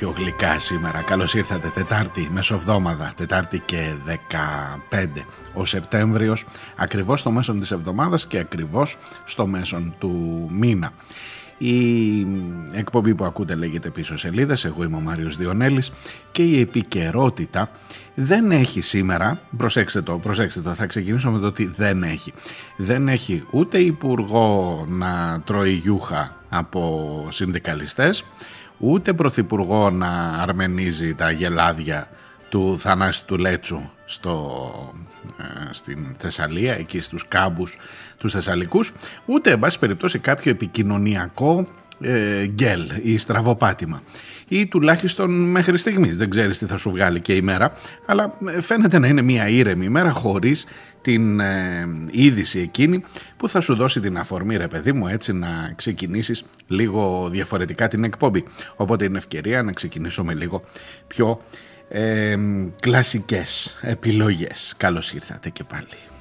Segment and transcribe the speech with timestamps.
[0.00, 1.02] Πιο γλυκά σήμερα.
[1.02, 3.92] Καλώς ήρθατε Τετάρτη, Μεσοβδόμαδα, Τετάρτη και
[4.90, 6.46] 15 ο Σεπτέμβριος,
[6.76, 10.10] ακριβώς στο μέσον της εβδομάδας και ακριβώς στο μέσον του
[10.52, 10.92] μήνα.
[11.58, 12.26] Η
[12.72, 15.92] εκπομπή που ακούτε λέγεται πίσω σελίδες, εγώ είμαι ο Μάριος Διονέλης
[16.32, 17.70] και η επικαιρότητα
[18.14, 22.32] δεν έχει σήμερα, προσέξτε το, προσέξτε το, θα ξεκινήσω με το ότι δεν έχει.
[22.76, 28.24] Δεν έχει ούτε υπουργό να τρώει γιούχα από συνδικαλιστές,
[28.80, 32.08] ούτε πρωθυπουργό να αρμενίζει τα γελάδια
[32.48, 34.94] του Θανάση του Λέτσου στο,
[35.38, 37.76] ε, στην Θεσσαλία, εκεί στους κάμπους
[38.18, 38.92] τους Θεσσαλικούς,
[39.26, 41.66] ούτε εν πάση περιπτώσει κάποιο επικοινωνιακό
[42.00, 44.02] ε, γκέλ ή στραβοπάτημα.
[44.48, 46.16] Ή τουλάχιστον μέχρι στιγμής.
[46.16, 47.72] Δεν ξέρεις τι θα σου βγάλει και η μέρα.
[48.06, 50.64] Αλλά ε, φαίνεται να είναι μια ήρεμη ημέρα χωρίς
[51.02, 53.02] την ε, είδηση εκείνη
[53.36, 58.04] που θα σου δώσει την αφορμή ρε παιδί μου έτσι να ξεκινήσεις λίγο διαφορετικά την
[58.04, 58.44] εκπομπή.
[58.76, 60.62] Οπότε είναι ευκαιρία να ξεκινήσουμε λίγο
[61.06, 61.40] πιο
[61.88, 62.36] ε,
[62.80, 64.74] κλασικές επιλογές.
[64.76, 66.19] Καλώς ήρθατε και πάλι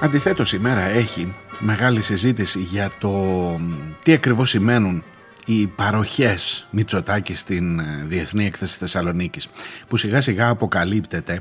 [0.00, 3.12] Αντιθέτως η μέρα έχει μεγάλη συζήτηση για το
[4.02, 5.04] τι ακριβώς σημαίνουν
[5.46, 9.48] οι παροχές Μητσοτάκης στην ε, Διεθνή Έκθεση Θεσσαλονίκης
[9.88, 11.40] που σιγά σιγά αποκαλύπτεται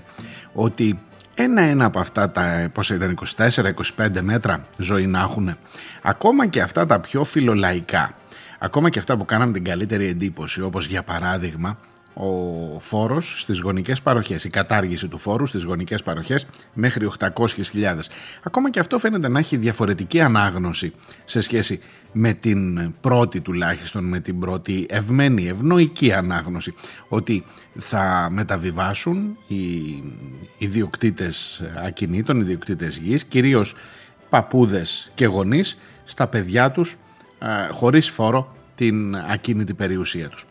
[0.54, 1.00] ότι
[1.36, 5.56] ένα-ένα από αυτά τα πώς ήταν 24-25 μέτρα ζωή να έχουν
[6.02, 8.16] ακόμα και αυτά τα πιο φιλολαϊκά
[8.60, 11.78] ακόμα και αυτά που κάναν την καλύτερη εντύπωση όπως για παράδειγμα
[12.20, 18.10] ο φόρος στις γονικές παροχές, η κατάργηση του φόρου στις γονικές παροχές μέχρι 800.000.
[18.44, 20.94] Ακόμα και αυτό φαίνεται να έχει διαφορετική ανάγνωση
[21.26, 21.80] σε σχέση
[22.12, 26.74] με την πρώτη τουλάχιστον, με την πρώτη ευμένη, ευνοϊκή ανάγνωση
[27.08, 27.44] ότι
[27.78, 29.58] θα μεταβιβάσουν οι
[30.58, 33.76] ιδιοκτήτες ακινήτων, οι ιδιοκτήτες γης, κυρίως
[34.30, 36.98] παππούδες και γονείς στα παιδιά τους
[37.72, 40.46] χωρίς φόρο την ακίνητη περιουσία τους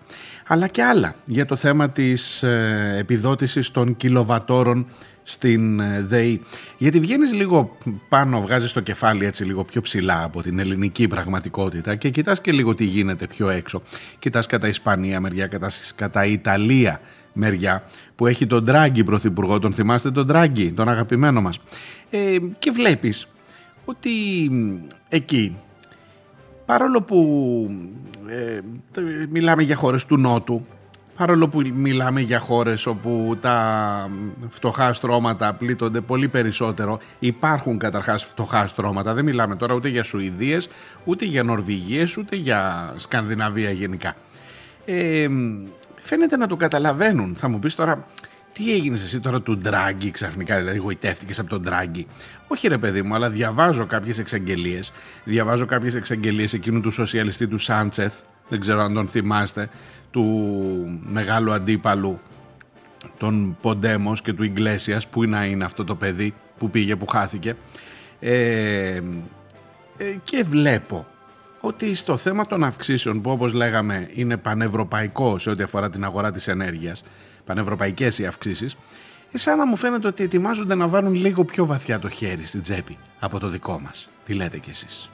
[0.47, 4.87] αλλά και άλλα για το θέμα της ε, επιδότησης των κιλοβατόρων
[5.23, 6.43] στην ε, ΔΕΗ.
[6.79, 7.77] Γιατί βγαίνεις λίγο
[8.09, 12.53] πάνω, βγάζεις το κεφάλι έτσι λίγο πιο ψηλά από την ελληνική πραγματικότητα και κοιτάς και
[12.53, 13.83] λίγο τι γίνεται πιο έξω.
[14.19, 17.01] Κοιτάς κατά Ισπανία μεριά, κατά, κατά Ιταλία
[17.33, 17.83] μεριά
[18.15, 21.59] που έχει τον Τράγκη πρωθυπουργό, τον θυμάστε τον Τράγκη, τον αγαπημένο μας.
[22.11, 23.29] Ε, και βλέπεις
[23.85, 24.11] ότι
[25.09, 25.57] εκεί
[26.67, 27.21] παρόλο που
[28.29, 28.61] ε,
[29.31, 30.67] μιλάμε για χώρες του Νότου,
[31.17, 34.11] παρόλο που μιλάμε για χώρες όπου τα
[34.49, 40.69] φτωχά στρώματα πλήττονται πολύ περισσότερο, υπάρχουν καταρχάς φτωχά στρώματα, δεν μιλάμε τώρα ούτε για Σουηδίες,
[41.05, 44.15] ούτε για Νορβηγίες, ούτε για Σκανδιναβία γενικά.
[44.85, 45.29] Ε,
[45.97, 47.35] φαίνεται να το καταλαβαίνουν.
[47.37, 48.07] Θα μου πεις τώρα,
[48.57, 52.07] τι έγινε εσύ τώρα του Ντράγκη ξαφνικά, δηλαδή γοητεύτηκες από τον Ντράγκη;
[52.47, 54.93] Όχι ρε παιδί μου, αλλά διαβάζω κάποιες εξαγγελίες.
[55.25, 59.69] Διαβάζω κάποιες εξαγγελίες εκείνου του σοσιαλιστή του Σάντσεθ, δεν ξέρω αν τον θυμάστε,
[60.11, 60.25] του
[61.03, 62.21] μεγάλου αντίπαλου
[63.19, 67.55] των Ποντέμος και του Ιγκλέσιας, που να είναι αυτό το παιδί που πήγε, που χάθηκε.
[68.21, 69.01] Ε,
[69.97, 71.07] ε, και βλέπω
[71.61, 76.31] ότι στο θέμα των αυξήσεων που όπως λέγαμε είναι πανευρωπαϊκό σε ό,τι αφορά την αγορά
[76.31, 77.03] της ενέργειας
[77.47, 78.77] πανευρωπαϊκές οι αυξήσεις,
[79.33, 83.39] εσάνα μου φαίνεται ότι ετοιμάζονται να βάλουν λίγο πιο βαθιά το χέρι στην τσέπη από
[83.39, 84.09] το δικό μας.
[84.25, 85.11] Τι λέτε κι εσείς;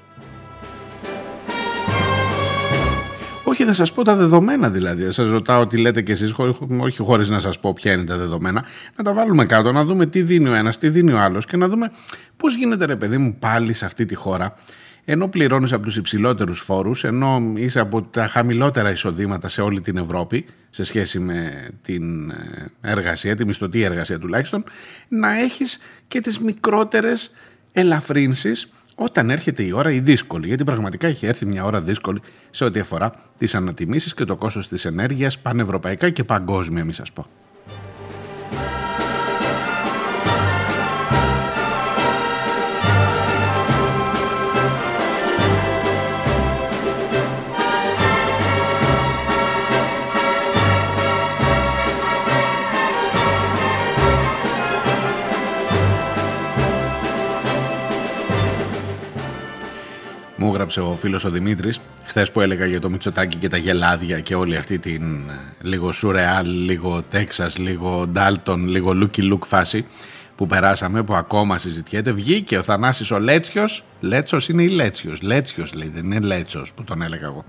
[3.45, 5.13] Όχι, θα σας πω τα δεδομένα δηλαδή.
[5.13, 6.35] Σας ρωτάω τι λέτε κι εσείς,
[6.79, 8.65] όχι χωρίς να σας πω ποια είναι τα δεδομένα.
[8.97, 11.57] Να τα βάλουμε κάτω, να δούμε τι δίνει ο ένας, τι δίνει ο άλλος και
[11.57, 11.93] να δούμε
[12.37, 14.55] πώς γίνεται, ρε παιδί μου, πάλι σε αυτή τη χώρα
[15.05, 19.97] ενώ πληρώνεις από τους υψηλότερους φόρους, ενώ είσαι από τα χαμηλότερα εισοδήματα σε όλη την
[19.97, 24.65] Ευρώπη, σε σχέση με την ε, εργασία, τη μισθωτή εργασία τουλάχιστον,
[25.09, 25.79] να έχεις
[26.09, 27.31] και τις μικρότερες
[27.73, 30.47] ελαφρύνσεις όταν έρχεται η ώρα η δύσκολη.
[30.47, 32.21] Γιατί πραγματικά έχει έρθει μια ώρα δύσκολη
[32.51, 37.13] σε ό,τι αφορά τις ανατιμήσεις και το κόστος της ενέργειας πανευρωπαϊκά και παγκόσμια, μη σας
[37.13, 37.27] πω.
[60.43, 64.21] Μου έγραψε ο φίλος ο Δημήτρης, χθες που έλεγα για το Μητσοτάκι και τα γελάδια
[64.21, 69.87] και όλη αυτή την ε, λίγο σουρεάλ, λίγο Τέξας, λίγο Ντάλτον, λίγο Λούκι Λουκ φάση
[70.37, 72.13] που περάσαμε, που ακόμα συζητιέται.
[72.13, 73.85] Βγήκε ο Θανάσης ο Λέτσιος.
[74.01, 75.23] Λέτσος είναι η Λέτσιος.
[75.23, 77.45] Λέτσιος λέει, δεν είναι Λέτσος που τον έλεγα εγώ.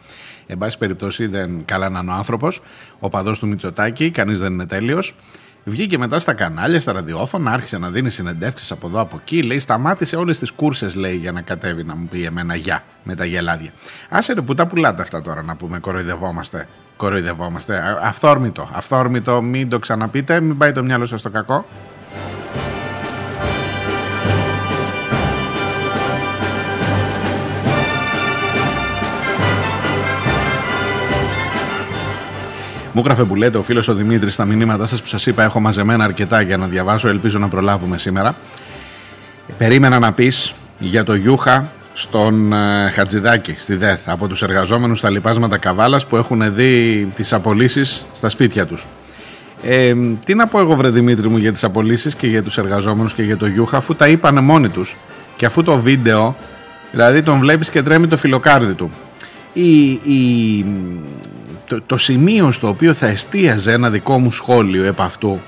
[0.47, 2.61] Εν πάση περιπτώσει, δεν καλά να είναι ο άνθρωπος,
[2.99, 5.15] οπαδός του Μητσοτάκη, κανείς δεν είναι τέλειος.
[5.65, 9.43] Βγήκε μετά στα κανάλια, στα ραδιόφωνα, άρχισε να δίνει συνεντεύξεις από εδώ από εκεί.
[9.43, 13.15] Λέει, σταμάτησε όλες τις κούρσες, λέει, για να κατέβει να μου πει εμένα γεια με
[13.15, 13.71] τα γελάδια.
[14.09, 16.67] Άσε ρε που τα πουλάτε αυτά τώρα να πούμε, κοροϊδευόμαστε.
[16.97, 17.97] Κοροϊδευόμαστε.
[18.01, 21.65] Αυθόρμητο, αυθόρμητο, μην το ξαναπείτε, μην πάει το μυαλό σας στο κακό.
[32.95, 35.59] Μου έγραφε που λέτε ο φίλος ο Δημήτρης στα μηνύματά σας που σας είπα: Έχω
[35.59, 37.07] μαζεμένα αρκετά για να διαβάσω.
[37.07, 38.35] Ελπίζω να προλάβουμε σήμερα.
[39.57, 45.09] Περίμενα να πεις για το Γιούχα στον ε, Χατζηδάκη στη ΔΕΘ από τους εργαζόμενους στα
[45.09, 48.87] λοιπάσματα Καβάλας που έχουν δει τις απολύσεις στα σπίτια τους.
[49.63, 49.93] Ε,
[50.25, 53.23] τι να πω εγώ βρε Δημήτρη μου για τις απολύσεις και για τους εργαζόμενους και
[53.23, 54.97] για το Γιούχα αφού τα είπανε μόνοι τους
[55.35, 56.35] και αφού το βίντεο
[56.91, 58.91] δηλαδή τον βλέπεις και τρέμει το φιλοκάρδι του.
[59.53, 60.65] Η, η,
[61.67, 65.39] το, το σημείο στο οποίο θα εστίαζε ένα δικό μου σχόλιο επ' αυτού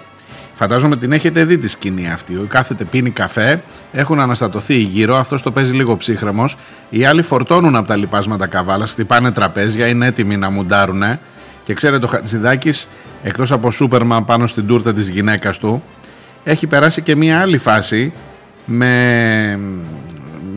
[0.57, 2.33] Φαντάζομαι την έχετε δει τη σκηνή αυτή.
[2.33, 6.57] Ο κάθεται πίνει καφέ, έχουν αναστατωθεί γύρω, αυτός το παίζει λίγο ψύχρεμος.
[6.89, 11.03] Οι άλλοι φορτώνουν από τα λοιπάσματα καβάλα, χτυπάνε τραπέζια, είναι έτοιμοι να μουντάρουν.
[11.63, 12.87] Και ξέρετε, ο Χατζηδάκης,
[13.23, 15.83] εκτός από Σούπερμαν πάνω στην τούρτα της γυναίκας του,
[16.43, 18.13] έχει περάσει και μία άλλη φάση
[18.65, 19.59] με,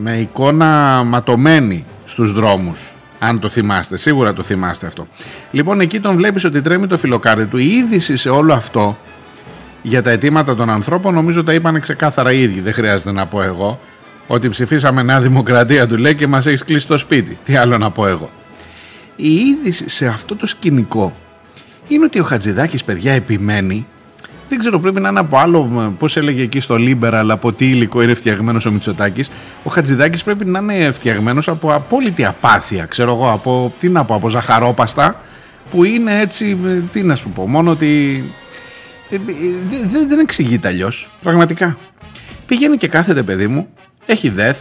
[0.01, 5.07] με εικόνα ματωμένη στους δρόμους αν το θυμάστε, σίγουρα το θυμάστε αυτό.
[5.51, 7.57] Λοιπόν, εκεί τον βλέπεις ότι τρέμει το φυλλοκάρδι του.
[7.57, 8.97] Η είδηση σε όλο αυτό
[9.81, 12.61] για τα αιτήματα των ανθρώπων νομίζω τα είπαν ξεκάθαρα οι ίδιοι.
[12.61, 13.79] Δεν χρειάζεται να πω εγώ.
[14.27, 17.37] Ότι ψηφίσαμε Νέα Δημοκρατία του λέει και μας έχεις κλείσει το σπίτι.
[17.43, 18.29] Τι άλλο να πω εγώ.
[19.15, 21.15] Η είδηση σε αυτό το σκηνικό
[21.87, 23.85] είναι ότι ο Χατζηδάκης παιδιά επιμένει
[24.49, 25.93] δεν ξέρω, πρέπει να είναι από άλλο.
[25.99, 29.31] Πώς έλεγε εκεί στο Liberal, από τι υλικό είναι φτιαγμένος ο Μητσοτάκης.
[29.63, 32.85] Ο Χατζηδάκης πρέπει να είναι φτιαγμένος από απόλυτη απάθεια.
[32.85, 35.21] Ξέρω εγώ, από τι να πω, από ζαχαρόπαστα
[35.71, 36.57] που είναι έτσι.
[36.91, 38.23] Τι να σου πω, μόνο ότι.
[39.09, 39.19] Ε, ε,
[39.85, 41.09] δεν, δεν εξηγείται αλλιώς.
[41.23, 41.77] Πραγματικά.
[42.45, 43.67] Πηγαίνει και κάθεται, παιδί μου,
[44.05, 44.57] έχει δεθ,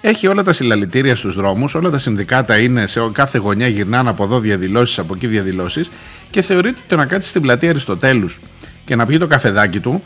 [0.00, 4.24] έχει όλα τα συλλαλητήρια στους δρόμους, όλα τα συνδικάτα είναι σε κάθε γωνιά γυρνάνε από
[4.24, 5.90] εδώ διαδηλώσεις, από εκεί διαδηλώσεις
[6.30, 8.40] και θεωρείται ότι το να κάτσεις στην πλατεία Αριστοτέλους
[8.84, 10.02] και να πιει το καφεδάκι του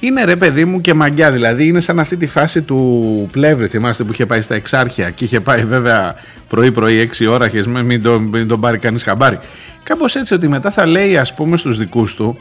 [0.00, 4.04] είναι ρε παιδί μου και μαγκιά δηλαδή είναι σαν αυτή τη φάση του Πλεύρη θυμάστε
[4.04, 6.14] που είχε πάει στα Εξάρχεια και είχε πάει βέβαια
[6.48, 9.38] πρωί πρωί 6 ώρα και μην τον, μην τον πάρει κανείς χαμπάρι.
[9.82, 12.36] Κάπως έτσι ότι μετά θα λέει ας πούμε στους δικούς του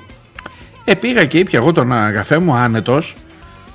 [0.83, 3.15] ε πήγα και ήπια εγώ τον καφέ μου άνετος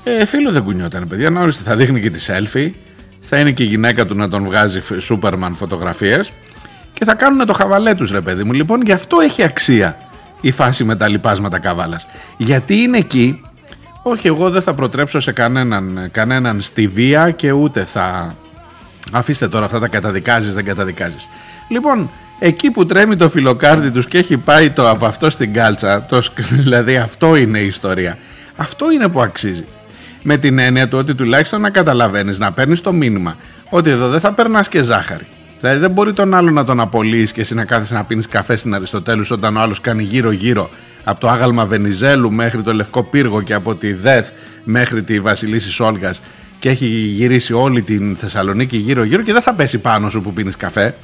[0.05, 2.71] ε, φίλο δεν κουνιόταν παιδιά να ορίστε θα δείχνει και τη selfie.
[3.21, 6.33] Θα είναι και η γυναίκα του να τον βγάζει Σούπερμαν φωτογραφίες.
[6.93, 8.53] Και θα κάνουν το χαβαλέ τους ρε παιδί μου.
[8.53, 10.08] Λοιπόν γι' αυτό έχει αξία
[10.41, 12.07] η φάση με τα λοιπάσματα καβάλας.
[12.37, 13.41] Γιατί είναι εκεί,
[14.03, 18.35] όχι εγώ δεν θα προτρέψω σε κανέναν, κανέναν στη βία και ούτε θα...
[19.13, 21.29] Αφήστε τώρα αυτά τα καταδικάζεις, δεν καταδικάζεις.
[21.69, 26.01] Λοιπόν, εκεί που τρέμει το φιλοκάρδι τους και έχει πάει το από αυτό στην κάλτσα,
[26.01, 26.23] το,
[26.59, 28.19] δηλαδή αυτό είναι η ιστορία.
[28.57, 29.65] Αυτό είναι που αξίζει.
[30.23, 33.37] Με την έννοια του ότι τουλάχιστον να καταλαβαίνεις, να παίρνεις το μήνυμα
[33.71, 35.27] ότι εδώ δεν θα περνάς και ζάχαρη.
[35.61, 38.57] Δηλαδή δεν μπορεί τον άλλο να τον απολύσει και εσύ να κάθεσαι να πίνεις καφέ
[38.57, 40.71] στην Αριστοτέλους όταν ο άλλος κάνει γύρω-γύρω
[41.05, 44.29] από το άγαλμα Βενιζέλου μέχρι το Λευκό Πύργο και από τη ΔΕΘ
[44.65, 46.21] μέχρι τη Βασιλίση Σόλγας
[46.59, 50.57] και έχει γυρίσει όλη την Θεσσαλονίκη γύρω-γύρω και δεν θα πέσει πάνω σου που πίνεις
[50.57, 50.95] καφέ.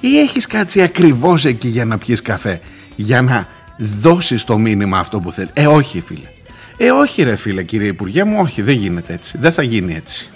[0.00, 2.60] Ή έχεις κάτσει ακριβώς εκεί για να πιεις καφέ,
[2.96, 5.50] για να δώσεις το μήνυμα αυτό που θέλεις.
[5.54, 6.28] Ε, όχι, φίλε.
[6.76, 9.38] Ε, όχι, ρε φίλε, κύριε Υπουργέ μου, όχι, δεν γίνεται έτσι.
[9.38, 10.28] Δεν θα γίνει έτσι.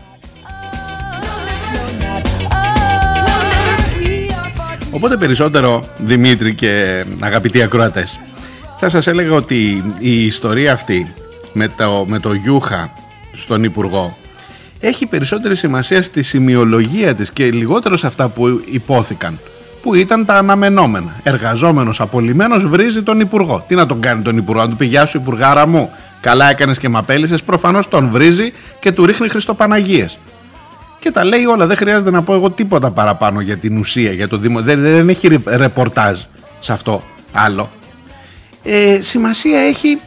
[4.90, 8.21] Οπότε περισσότερο Δημήτρη και αγαπητοί ακροατές
[8.78, 11.14] θα σας έλεγα ότι η ιστορία αυτή
[11.52, 12.92] με το, με το Γιούχα
[13.33, 14.16] στον Υπουργό
[14.80, 19.38] έχει περισσότερη σημασία στη σημειολογία της και λιγότερο σε αυτά που υπόθηκαν
[19.83, 21.21] που ήταν τα αναμενόμενα.
[21.23, 23.64] Εργαζόμενος απολυμμένος βρίζει τον Υπουργό.
[23.66, 25.90] Τι να τον κάνει τον Υπουργό, να του πει Γεια σου, Υπουργάρα μου.
[26.21, 27.42] Καλά έκανες και με απέλησες.
[27.42, 30.18] Προφανώς τον βρίζει και του ρίχνει Χριστοπαναγίες.
[31.09, 31.67] Και τα λέει όλα.
[31.67, 34.61] Δεν χρειάζεται να πω εγώ τίποτα παραπάνω για την ουσία, για το δημο...
[34.61, 36.19] δεν, δεν έχει ρεπορτάζ
[36.59, 37.71] σε αυτό άλλο.
[38.62, 40.00] Ε, σημασία έχει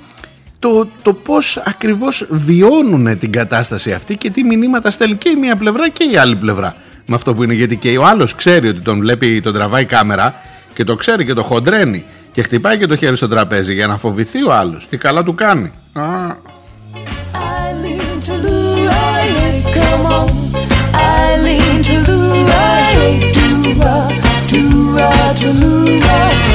[0.60, 5.55] το, το πώς ακριβώς βιώνουν την κατάσταση αυτή και τι μηνύματα στέλνει και η μία
[5.55, 7.53] πλευρά και η άλλη πλευρά με αυτό που είναι.
[7.53, 10.36] Γιατί και ο άλλος ξέρει ότι τον βλέπει τον τραβάει κάμερα
[10.74, 13.98] και το ξέρει και το χοντρένει και χτυπάει και το χέρι στο τραπέζι για να
[13.98, 14.88] φοβηθεί ο άλλος.
[14.89, 15.72] Και καλά του κάνει
[21.31, 22.17] Eileen, lean to the
[22.51, 26.50] right, to the to the.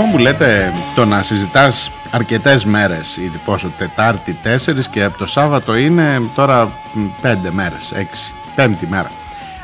[0.00, 5.26] Λοιπόν που λέτε το να συζητάς αρκετές μέρες ήδη πόσο Τετάρτη τέσσερις και από το
[5.26, 6.72] Σάββατο είναι τώρα
[7.22, 9.10] πέντε μέρες, έξι, πέμπτη μέρα.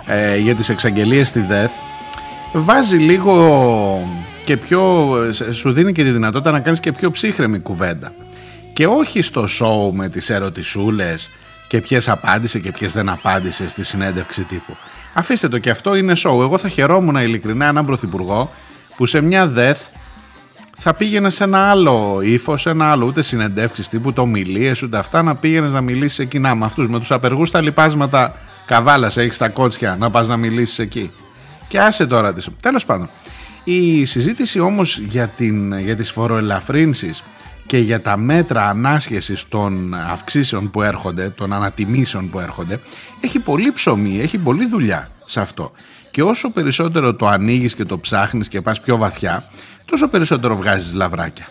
[0.07, 1.71] Ε, για τις εξαγγελίες στη ΔΕΘ
[2.53, 4.09] βάζει λίγο
[4.45, 5.15] και πιο,
[5.53, 8.13] σου δίνει και τη δυνατότητα να κάνεις και πιο ψύχρεμη κουβέντα.
[8.73, 11.31] Και όχι στο σοου με τις ερωτησούλες
[11.69, 14.77] και ποιες απάντησε και ποιες δεν απάντησε στη συνέντευξη τύπου.
[15.15, 18.51] Αφήστε το και αυτό είναι σοου εγώ θα χαιρόμουν ειλικρινά έναν πρωθυπουργό
[18.97, 19.79] που σε μια ΔΕΘ
[20.79, 24.99] θα πήγαινε σε ένα άλλο ύφος, σε ένα άλλο ούτε συνεντεύξεις τύπου, το ομιλίες, ούτε
[24.99, 26.39] αυτά, να πήγαινες να μιλήσεις εκεί.
[26.39, 28.35] Να, με αυτούς, με τους απεργούς τα λοιπάσματα
[28.67, 31.11] καβάλας, έχεις τα κότσια, να πας να μιλήσεις εκεί.
[31.69, 32.45] Και άσε τώρα τη.
[32.63, 33.09] Τέλος πάντων.
[33.65, 35.33] Η συζήτηση όμως για,
[35.85, 37.23] για τις φοροελαφρύνσεις
[37.67, 42.81] και για τα μέτρα ανάσχεσης των αυξήσεων που έρχονται, των ανατιμήσεων που έρχονται,
[43.21, 45.73] έχει πολύ ψωμί, έχει πολύ δουλειά σε αυτό.
[46.11, 49.45] Και όσο περισσότερο το ανοίγεις και το ψάχνεις και πας πιο βαθιά,
[49.87, 51.47] τόσο περισσότερο βγάζεις λαβράκια.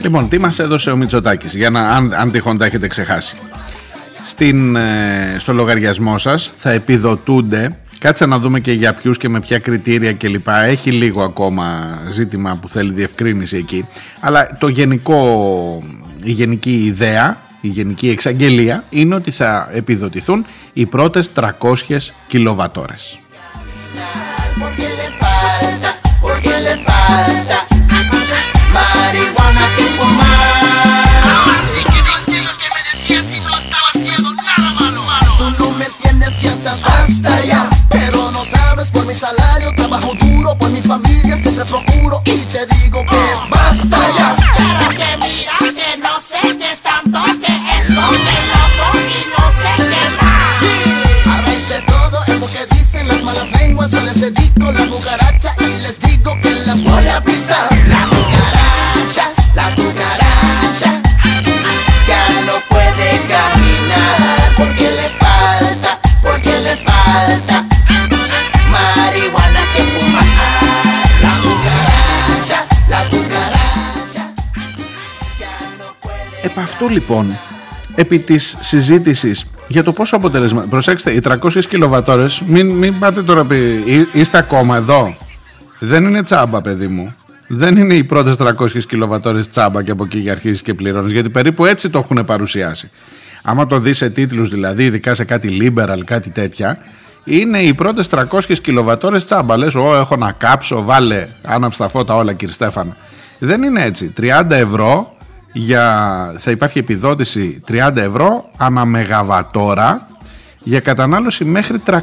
[0.00, 3.36] Λοιπόν, τι μας έδωσε ο Μητσοτάκης, για να, αν, αν τυχόν τα έχετε ξεχάσει.
[4.24, 9.40] Στην, ε, στο λογαριασμό σας θα επιδοτούνται Κάτσε να δούμε και για ποιους και με
[9.40, 10.48] ποια κριτήρια κλπ.
[10.48, 13.86] Έχει λίγο ακόμα ζήτημα που θέλει διευκρίνηση εκεί.
[14.20, 15.82] Αλλά το γενικό,
[16.24, 23.18] η γενική ιδέα, η γενική εξαγγελία είναι ότι θα επιδοτηθούν οι πρώτες 300 κιλοβατόρες.
[76.86, 77.38] Επ' αυτού λοιπόν,
[77.94, 80.66] επί της συζήτησης για το πόσο αποτελεσμα...
[80.70, 85.16] Προσέξτε, οι 300 κιλοβατόρες, μην, μην πάτε τώρα πει, είστε ακόμα εδώ.
[85.78, 87.14] Δεν είναι τσάμπα παιδί μου.
[87.46, 88.52] Δεν είναι οι πρώτες 300
[88.88, 91.12] κιλοβατόρες τσάμπα και από εκεί για αρχίζει και πληρώνεις.
[91.12, 92.90] Γιατί περίπου έτσι το έχουν παρουσιάσει.
[93.42, 96.78] Άμα το δεις σε τίτλους δηλαδή, ειδικά σε κάτι liberal, κάτι τέτοια,
[97.24, 98.24] είναι οι πρώτες 300
[98.62, 99.56] κιλοβατόρες τσάμπα.
[99.56, 102.96] Λες, Ω, έχω να κάψω, βάλε, άναψε τα φώτα όλα, κύριε Στέφανα.
[103.38, 104.12] Δεν είναι έτσι.
[104.20, 105.15] 30 ευρώ
[105.58, 110.08] για, θα υπάρχει επιδότηση 30 ευρώ ανά μεγαβατόρα
[110.62, 112.00] για κατανάλωση μέχρι 300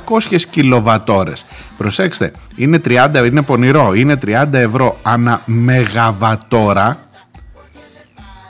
[0.49, 1.45] κιλοβατόρες.
[1.77, 6.97] Προσέξτε, είναι, 30, είναι πονηρό, είναι 30 ευρώ ανά μεγαβατόρα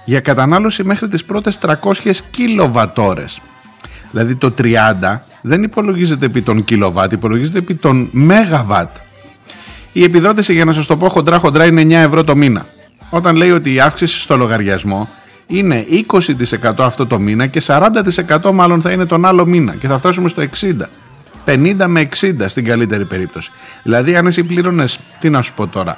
[0.05, 1.74] για κατανάλωση μέχρι τις πρώτες 300
[2.31, 3.39] κιλοβατόρες.
[4.12, 8.95] Δηλαδή το 30 δεν υπολογίζεται επί των κιλοβάτ, υπολογίζεται επί των μεγαβάτ.
[9.91, 12.65] Η επιδότηση για να σας το πω χοντρά χοντρά είναι 9 ευρώ το μήνα.
[13.15, 15.10] Όταν λέει ότι η αύξηση στο λογαριασμό
[15.48, 15.86] είναι
[16.62, 20.29] 20% αυτό το μήνα και 40% μάλλον θα είναι τον άλλο μήνα και θα φτάσουμε
[20.29, 20.74] στο 60%.
[21.46, 23.51] 50 με 60 στην καλύτερη περίπτωση.
[23.84, 25.98] Δηλαδή αν εσύ πλήρωνες, τι να σου πω τώρα,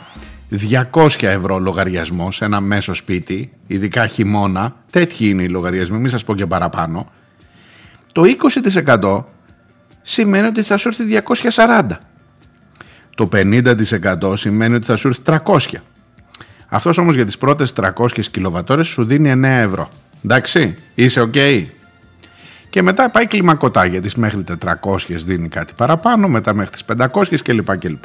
[0.92, 6.24] 200 ευρώ λογαριασμό σε ένα μέσο σπίτι, ειδικά χειμώνα, τέτοιοι είναι οι λογαριασμοί, μην σας
[6.24, 7.12] πω και παραπάνω,
[8.12, 8.24] το
[9.02, 9.24] 20%
[10.02, 11.04] σημαίνει ότι θα σου έρθει
[11.56, 11.82] 240.
[13.16, 15.82] Το 50% σημαίνει ότι θα σου έρθει 300.
[16.76, 19.90] Αυτός όμως για τις πρώτες 300 κιλοβατόρες σου δίνει 9 ευρώ.
[20.26, 21.66] Εντάξει, είσαι ok.
[22.70, 27.78] Και μετά πάει κλιμακωτά γιατί μέχρι 400 δίνει κάτι παραπάνω, μετά μέχρι τις 500 κλπ.
[27.78, 28.04] κλπ.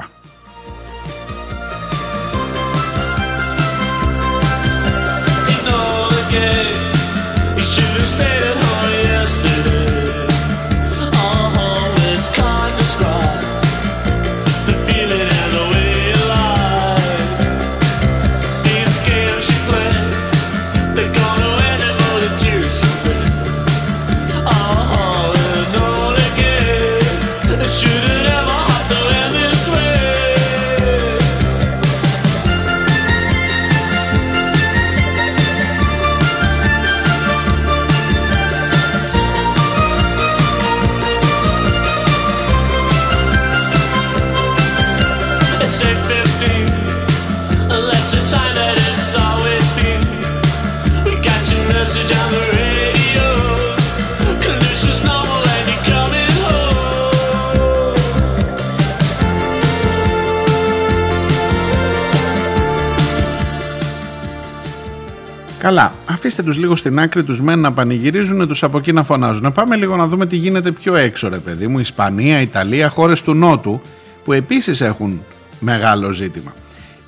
[65.61, 69.43] Καλά, αφήστε τους λίγο στην άκρη, τους μεν να πανηγυρίζουν, τους από εκεί να φωνάζουν.
[69.43, 73.23] Να πάμε λίγο να δούμε τι γίνεται πιο έξω ρε παιδί μου, Ισπανία, Ιταλία, χώρες
[73.23, 73.81] του Νότου
[74.25, 75.21] που επίσης έχουν
[75.59, 76.54] μεγάλο ζήτημα.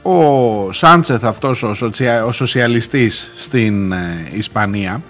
[0.03, 5.03] Ο Σάντσεθ αυτός ο, σοσια, ο σοσιαλιστής στην ε, Ισπανία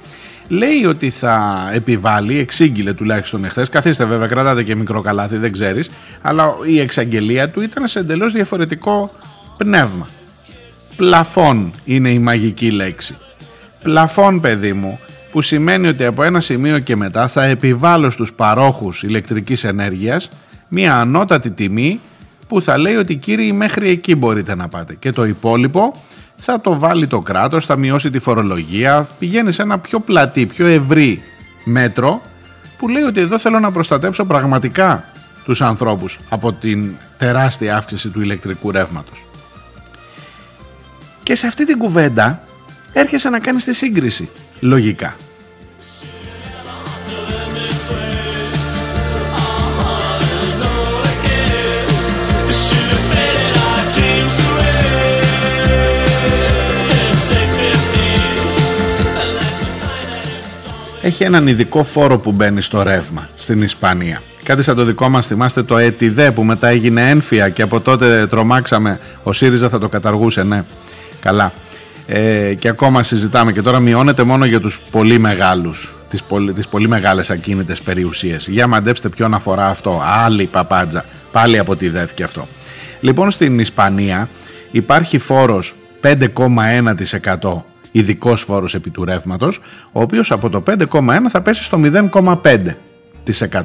[0.48, 5.90] λέει ότι θα επιβάλλει, εξήγηλε τουλάχιστον εχθές, καθίστε βέβαια κρατάτε και μικρό καλάθι δεν ξέρεις,
[6.22, 9.14] αλλά η εξαγγελία του ήταν σε εντελώς διαφορετικό
[9.56, 10.08] πνεύμα.
[10.96, 13.16] Πλαφόν είναι η μαγική λέξη
[13.82, 14.98] πλαφόν παιδί μου
[15.30, 20.28] που σημαίνει ότι από ένα σημείο και μετά θα επιβάλλω στους παρόχους ηλεκτρικής ενέργειας
[20.68, 22.00] μια ανώτατη τιμή
[22.48, 25.92] που θα λέει ότι κύριοι μέχρι εκεί μπορείτε να πάτε και το υπόλοιπο
[26.36, 30.66] θα το βάλει το κράτος, θα μειώσει τη φορολογία, πηγαίνει σε ένα πιο πλατή, πιο
[30.66, 31.22] ευρύ
[31.64, 32.20] μέτρο
[32.78, 35.04] που λέει ότι εδώ θέλω να προστατέψω πραγματικά
[35.44, 39.24] τους ανθρώπους από την τεράστια αύξηση του ηλεκτρικού ρεύματος.
[41.22, 42.40] Και σε αυτή την κουβέντα
[42.92, 44.28] έρχεσαι να κάνεις τη σύγκριση.
[44.60, 45.14] Λογικά.
[61.04, 64.22] Έχει έναν ειδικό φόρο που μπαίνει στο ρεύμα στην Ισπανία.
[64.42, 68.26] Κάτι σαν το δικό μας θυμάστε το ΕΤΙΔΕ που μετά έγινε ένφια και από τότε
[68.26, 70.64] τρομάξαμε ο ΣΥΡΙΖΑ θα το καταργούσε, ναι.
[71.20, 71.52] Καλά
[72.06, 76.68] ε, και ακόμα συζητάμε και τώρα μειώνεται μόνο για τους πολύ μεγάλους τις πολύ, τις
[76.68, 78.48] πολύ μεγάλες ακίνητες περιουσίες.
[78.48, 80.02] Για μαντέψτε ποιον αφορά αυτό.
[80.04, 81.04] Άλλη παπάντζα.
[81.32, 82.48] Πάλι από τη και αυτό.
[83.00, 84.28] Λοιπόν στην Ισπανία
[84.70, 87.62] υπάρχει φόρος 5,1%
[87.92, 89.60] ειδικός φόρος επί του ρεύματος
[89.92, 90.78] ο οποίος από το 5,1
[91.28, 93.62] θα πέσει στο 0,5%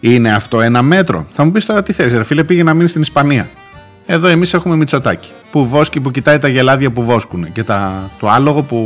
[0.00, 2.88] είναι αυτό ένα μέτρο; Θα μου πεις τώρα τι θες ρε φίλε πήγε να μείνει
[2.88, 3.48] στην Ισπανία
[4.06, 8.28] εδώ εμείς έχουμε Μητσοτάκη που βόσκει που κοιτάει τα γελάδια που βόσκουν και τα, το
[8.28, 8.76] άλογο που,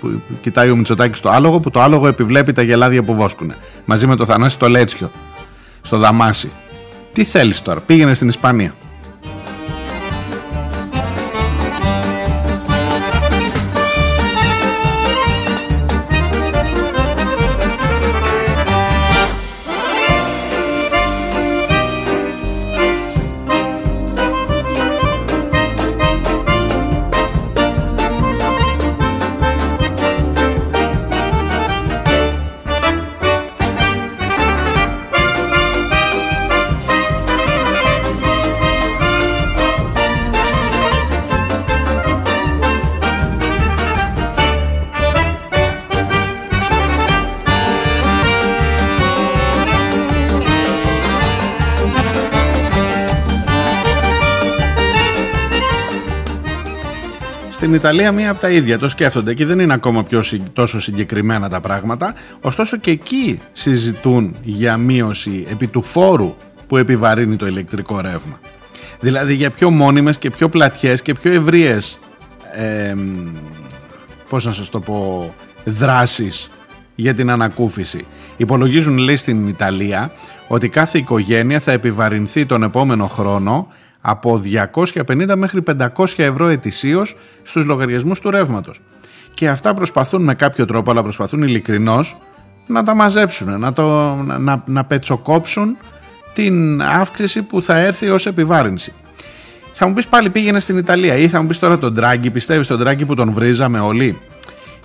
[0.00, 3.52] που κοιτάει ο Μητσοτάκης στο άλογο που το άλογο επιβλέπει τα γελάδια που βόσκουν
[3.84, 5.10] μαζί με το Θανάση το Λέτσιο
[5.82, 6.50] στο Δαμάσι.
[7.12, 8.74] Τι θέλεις τώρα, πήγαινε στην Ισπανία.
[57.72, 61.48] Στην Ιταλία μία από τα ίδια το σκέφτονται και δεν είναι ακόμα πιο, τόσο συγκεκριμένα
[61.48, 62.14] τα πράγματα.
[62.40, 66.34] Ωστόσο και εκεί συζητούν για μείωση επί του φόρου
[66.66, 68.40] που επιβαρύνει το ηλεκτρικό ρεύμα.
[69.00, 71.98] Δηλαδή για πιο μόνιμες και πιο πλατιές και πιο ευρείες
[72.52, 72.94] ε,
[74.28, 76.50] πώς να σας το πω δράσεις
[76.94, 78.06] για την ανακούφιση.
[78.36, 80.12] Υπολογίζουν λέει στην Ιταλία
[80.48, 83.68] ότι κάθε οικογένεια θα επιβαρυνθεί τον επόμενο χρόνο
[84.02, 84.40] από
[85.06, 85.62] 250 μέχρι
[85.96, 88.80] 500 ευρώ ετησίως στους λογαριασμούς του ρεύματος.
[89.34, 92.16] Και αυτά προσπαθούν με κάποιο τρόπο, αλλά προσπαθούν ειλικρινώς,
[92.66, 95.76] να τα μαζέψουν, να, το, να, να πετσοκόψουν
[96.34, 98.92] την αύξηση που θα έρθει ως επιβάρυνση.
[99.72, 102.66] Θα μου πεις πάλι πήγαινε στην Ιταλία ή θα μου πεις τώρα τον Τράγκη, πιστεύεις
[102.66, 104.18] τον Τράγκη που τον βρίζαμε όλοι;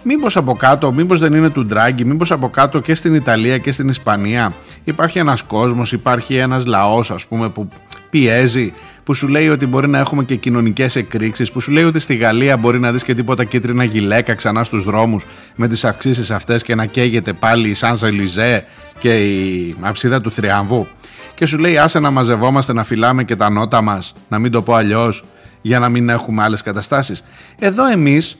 [0.03, 3.71] Μήπως από κάτω, μήπως δεν είναι του Ντράγκη, μήπως από κάτω και στην Ιταλία και
[3.71, 4.53] στην Ισπανία
[4.83, 7.69] υπάρχει ένας κόσμος, υπάρχει ένας λαός ας πούμε που
[8.09, 8.73] πιέζει,
[9.07, 12.15] που σου λέει ότι μπορεί να έχουμε και κοινωνικές εκρήξεις, που σου λέει ότι στη
[12.15, 16.63] Γαλλία μπορεί να δεις και τίποτα κίτρινα γυλαίκα ξανά στους δρόμους με τις αυξήσεις αυτές
[16.63, 18.65] και να καίγεται πάλι η Σάνζα Ελιζέ
[18.99, 20.87] και η αψίδα του Θριαμβού
[21.35, 24.61] και σου λέει άσε να μαζευόμαστε να φυλάμε και τα νότα μας, να μην το
[24.61, 25.25] πω αλλιώς
[25.61, 27.23] για να μην έχουμε άλλες καταστάσεις.
[27.59, 28.37] Εδώ εμείς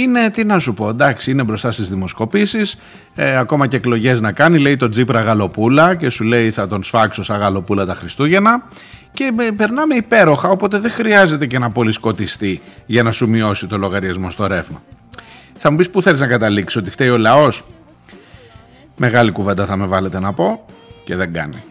[0.00, 2.78] είναι, τι να σου πω, εντάξει, είναι μπροστά στις δημοσκοπήσεις.
[3.14, 4.58] Ε, ακόμα και εκλογές να κάνει.
[4.58, 8.68] Λέει τον Τζίπρα Γαλοπούλα και σου λέει θα τον σφάξω σαν Γαλοπούλα τα Χριστούγεννα.
[9.12, 14.30] Και περνάμε υπέροχα, οπότε δεν χρειάζεται και να πολυσκοτιστεί για να σου μειώσει το λογαριασμό
[14.30, 14.82] στο ρεύμα.
[15.56, 17.64] Θα μου πεις πού θέλεις να καταλήξεις, ότι φταίει ο λαός;
[18.96, 20.64] Μεγάλη κουβέντα θα με βάλετε να πω
[21.04, 21.62] και δεν κάνει.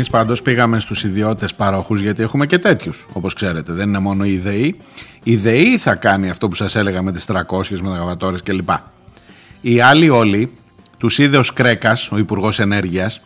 [0.00, 3.72] Εμείς πάντως πήγαμε στους ιδιώτες παρόχους γιατί έχουμε και τέτοιους, όπως ξέρετε.
[3.72, 4.74] Δεν είναι μόνο η ΔΕΗ.
[5.22, 8.68] Η ΔΕΗ θα κάνει αυτό που σας έλεγα με τις 300 μεταγαβατόρε κλπ.
[9.60, 10.52] Οι άλλοι όλοι,
[10.98, 13.20] τους είδε ο Κρέκα, ο Υπουργός Ενέργειας,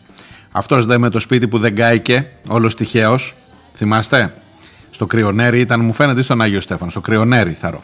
[0.51, 3.35] αυτός δε με το σπίτι που δεν κάηκε, όλος τυχαίος.
[3.75, 4.35] Θυμάστε,
[4.91, 7.83] στο Κρυονέρι ήταν, μου φαίνεται, στον Άγιο Στέφανο, στο Κρυονέρι θα ρω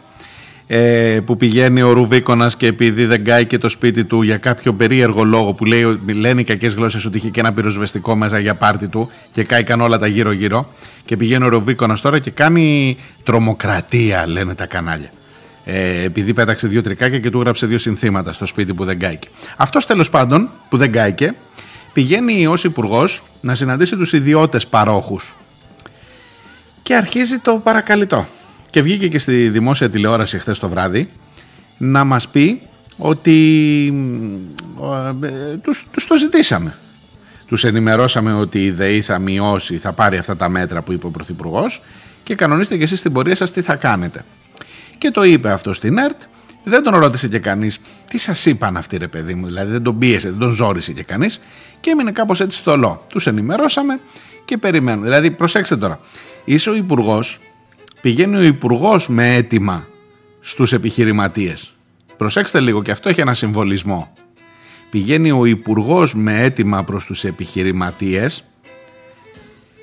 [0.72, 4.72] ε, που πηγαίνει ο Ρουβίκονας και επειδή δεν κάει και το σπίτι του για κάποιο
[4.72, 8.54] περίεργο λόγο που λέει, λένε οι κακές γλώσσες ότι είχε και ένα πυροσβεστικό μέσα για
[8.54, 10.72] πάρτι του και κάηκαν όλα τα γύρω-γύρω.
[11.04, 15.10] Και πηγαίνει ο Ρουβίκονας τώρα και κάνει τρομοκρατία, λένε τα κανάλια.
[15.64, 19.28] Ε, επειδή πέταξε δύο τρικάκια και του γράψε δύο συνθήματα στο σπίτι που δεν κάηκε.
[19.56, 21.34] Αυτός τέλος πάντων που δεν κάηκε
[21.92, 25.34] πηγαίνει ως υπουργός να συναντήσει τους ιδιώτες παρόχους.
[26.82, 28.26] Και αρχίζει το παρακαλυτό
[28.70, 31.10] και βγήκε και στη δημόσια τηλεόραση χθες το βράδυ
[31.78, 32.60] να μας πει
[32.96, 33.86] ότι
[35.22, 36.76] ε, τους, τους το ζητήσαμε.
[37.46, 41.10] Τους ενημερώσαμε ότι η ΔΕΗ θα μειώσει, θα πάρει αυτά τα μέτρα που είπε ο
[41.10, 41.82] Πρωθυπουργός
[42.22, 44.24] και κανονίστε και εσείς στην πορεία σας τι θα κάνετε.
[44.98, 46.20] Και το είπε αυτό στην ΕΡΤ,
[46.64, 49.98] δεν τον ρώτησε και κανείς τι σας είπαν αυτοί ρε παιδί μου, δηλαδή δεν τον
[49.98, 51.40] πίεσε, δεν τον ζόρισε και κανείς
[51.80, 53.06] και έμεινε κάπως έτσι στολό.
[53.08, 54.00] Τους ενημερώσαμε
[54.44, 55.06] και περιμένουμε.
[55.06, 56.00] Δηλαδή προσέξτε τώρα,
[56.44, 57.40] είσαι ο υπουργός
[58.00, 59.86] πηγαίνει ο Υπουργός με αίτημα
[60.40, 61.74] στους επιχειρηματίες.
[62.16, 64.12] Προσέξτε λίγο και αυτό έχει ένα συμβολισμό.
[64.90, 68.44] Πηγαίνει ο Υπουργός με αίτημα προς τους επιχειρηματίες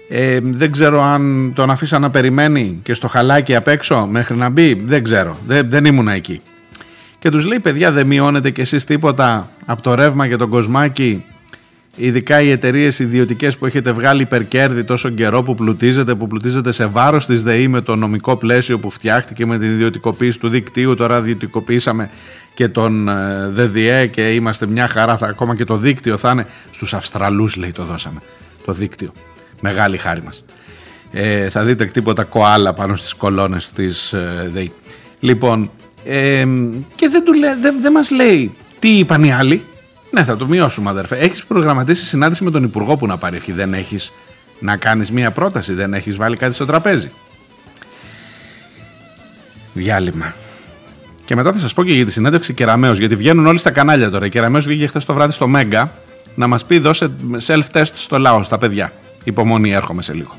[0.09, 4.49] ε, δεν ξέρω αν τον αφήσα να περιμένει και στο χαλάκι απ' έξω μέχρι να
[4.49, 4.73] μπει.
[4.73, 5.37] Δεν ξέρω.
[5.47, 6.41] Δεν, δεν ήμουν εκεί.
[7.19, 11.23] Και τους λέει παιδιά δεν μειώνετε κι εσείς τίποτα από το ρεύμα και τον κοσμάκι
[11.97, 16.85] ειδικά οι εταιρείες ιδιωτικές που έχετε βγάλει υπερκέρδη τόσο καιρό που πλουτίζετε, που πλουτίζετε σε
[16.85, 20.95] βάρος της ΔΕΗ με το νομικό πλαίσιο που φτιάχτηκε με την ιδιωτικοποίηση του δικτύου.
[20.95, 22.09] Τώρα ιδιωτικοποιήσαμε
[22.53, 25.17] και τον ε, ΔΔΕ και είμαστε μια χαρά.
[25.17, 28.19] Θα, ακόμα και το δίκτυο θα είναι στους Αυστραλούς, λέει το δώσαμε.
[28.65, 29.11] Το δίκτυο.
[29.61, 30.43] Μεγάλη χάρη μας.
[31.11, 34.71] Ε, θα δείτε τίποτα κοάλα πάνω στις κολόνες της ε, ΔΕΗ.
[35.19, 35.71] Λοιπόν,
[36.05, 36.45] ε,
[36.95, 39.65] και δεν, του δεν, δεν μας λέει τι είπαν οι άλλοι,
[40.11, 41.15] ναι, θα το μειώσουμε, αδερφέ.
[41.15, 43.51] Έχεις προγραμματίσει συνάντηση με τον Υπουργό που να πάρει ευχή.
[43.51, 44.13] Δεν έχεις
[44.59, 47.11] να κάνεις μία πρόταση, δεν έχεις βάλει κάτι στο τραπέζι.
[49.73, 50.33] Διάλειμμα.
[51.25, 54.09] Και μετά θα σας πω και για τη συνέντευξη Κεραμέο, γιατί βγαίνουν όλοι στα κανάλια
[54.09, 54.25] τώρα.
[54.25, 55.91] Η Κεραμέο βγήκε χθες το βράδυ στο Μέγκα
[56.35, 57.11] να μας πει δώσε
[57.47, 58.93] self-test στο λαό, στα παιδιά.
[59.23, 60.35] Υπομονή, έρχομαι σε λίγο.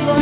[0.00, 0.21] fuego.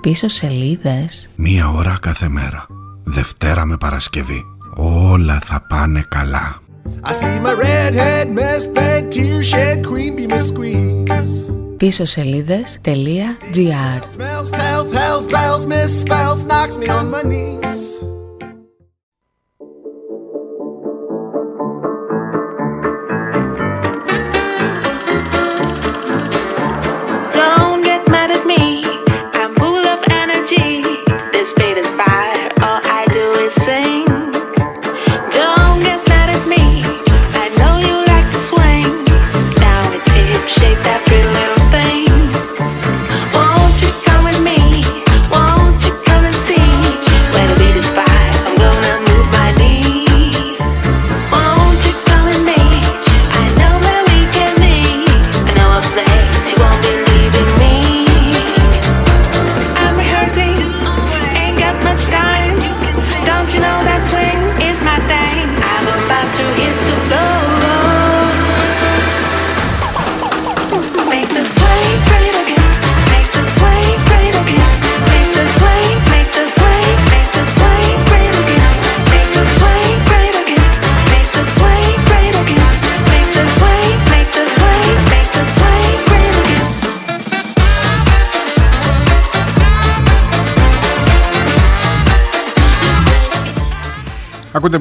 [0.00, 1.28] Πίσω σελίδες.
[1.36, 2.66] Μία ώρα κάθε μέρα.
[3.04, 4.44] Δευτέρα με Παρασκευή.
[4.76, 6.60] Όλα θα πάνε καλά.
[7.04, 11.44] I see my redhead mess bed tear shed queen be my squeeze.
[11.76, 17.67] Πίσω σελίδες.gr Smells, tells, hells, bells, misspells, knocks me on my knees.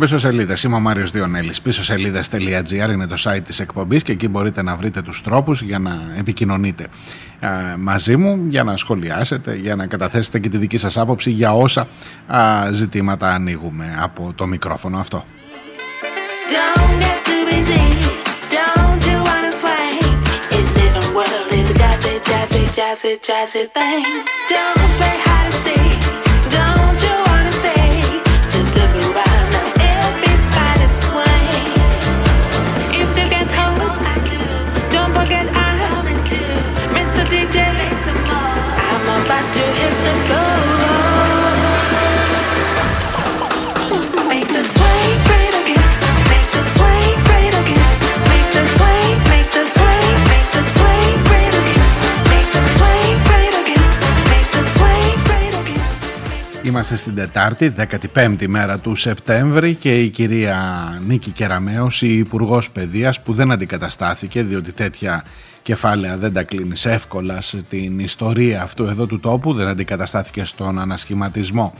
[0.07, 0.63] Πίσω σελίδες.
[0.63, 1.61] Είμαι ο Μάριος Διονέλης.
[1.61, 5.79] Πίσω σελίδε.gr είναι το site της εκπομπής και εκεί μπορείτε να βρείτε τους τρόπους για
[5.79, 6.87] να επικοινωνείτε
[7.77, 11.87] μαζί μου, για να σχολιάσετε, για να καταθέσετε και τη δική σας άποψη για όσα
[12.71, 15.25] ζητήματα ανοίγουμε από το μικρόφωνο αυτό.
[56.77, 57.73] Είμαστε στην Τετάρτη,
[58.13, 60.57] 15η μέρα του Σεπτέμβρη και η κυρία
[61.07, 65.23] Νίκη Κεραμέως, η υπουργός Παιδείας που δεν αντικαταστάθηκε διότι τέτοια
[65.61, 71.73] κεφάλαια δεν τα κλείνεις εύκολα στην ιστορία αυτού εδώ του τόπου, δεν αντικαταστάθηκε στον ανασχηματισμό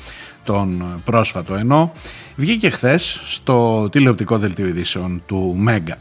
[0.44, 1.92] τον πρόσφατο ενώ
[2.36, 5.98] βγήκε χθες στο τηλεοπτικό δελτίο ειδήσεων του Μέγκα.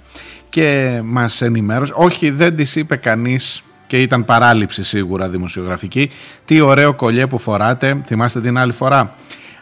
[0.49, 6.11] Και μας ενημέρωσε, όχι δεν της είπε κανείς και ήταν παράληψη σίγουρα δημοσιογραφική.
[6.44, 9.14] Τι ωραίο κολλιέ που φοράτε, θυμάστε την άλλη φορά;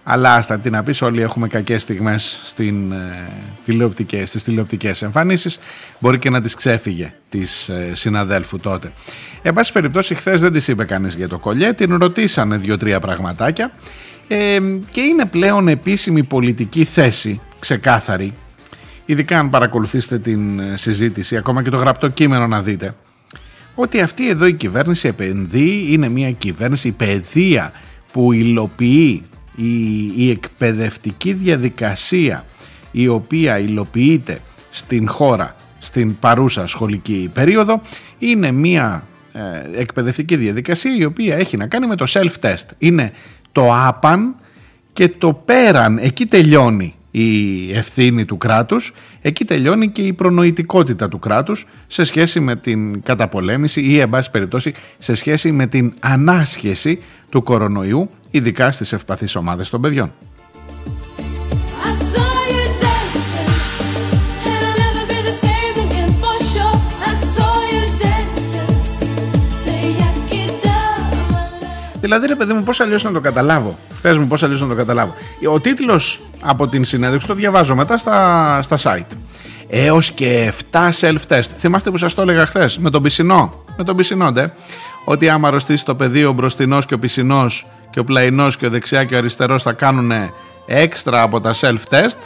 [0.02, 3.28] Αλλά άστα τι να πεις όλοι έχουμε κακές στιγμές στην, ε,
[3.64, 5.58] τηλεοπτικές, στις τηλεοπτικές εμφανίσεις
[5.98, 8.92] μπορεί και να τις ξέφυγε της ε, συναδέλφου τότε.
[9.42, 13.72] Εν πάση περιπτώσει χθες δεν της είπε κανείς για το κολλιέ, την ρωτήσανε δύο-τρία πραγματάκια
[14.28, 14.58] ε,
[14.90, 18.32] και είναι πλέον επίσημη πολιτική θέση, ξεκάθαρη,
[19.04, 22.94] ειδικά αν παρακολουθήσετε την ε, συζήτηση, ακόμα και το γραπτό κείμενο να δείτε,
[23.74, 27.72] ότι αυτή εδώ η κυβέρνηση επενδύει, είναι μια κυβέρνηση, η παιδεία
[28.12, 29.22] που υλοποιεί
[29.56, 32.44] η, η εκπαιδευτική διαδικασία
[32.90, 34.38] η οποία υλοποιείται
[34.70, 37.80] στην χώρα στην παρούσα σχολική περίοδο
[38.18, 42.66] είναι μια ε, εκπαιδευτική διαδικασία η οποία έχει να κάνει με το self-test.
[42.78, 43.12] Είναι
[43.52, 44.34] το άπαν
[44.92, 51.18] και το πέραν, εκεί τελειώνει η ευθύνη του κράτους, εκεί τελειώνει και η προνοητικότητα του
[51.18, 57.02] κράτους σε σχέση με την καταπολέμηση ή εν πάση περιπτώσει σε σχέση με την ανάσχεση
[57.30, 60.12] του κορονοϊού, ειδικά στις ευπαθείς ομάδες των παιδιών.
[72.04, 74.74] Δηλαδή, ρε παιδί μου, πώς αλλιώς να το καταλάβω; Πες μου, πώς αλλιώς να το
[74.74, 75.14] καταλάβω;
[75.52, 79.16] Ο τίτλος από την συνέντευξη το διαβάζω μετά στα, στα site.
[79.68, 81.48] Έως και 7 self-test.
[81.58, 83.64] Θυμάστε που σας το έλεγα χθες με τον πισινό.
[83.76, 84.52] Με τον πισινό, ντε;
[85.04, 88.70] ότι άμα αρρωστήσει το πεδίο ο μπροστινός και ο πισινός και ο πλαϊνός και ο
[88.70, 90.12] δεξιάς και ο αριστερός θα κάνουν
[90.66, 92.16] έξτρα από τα self-test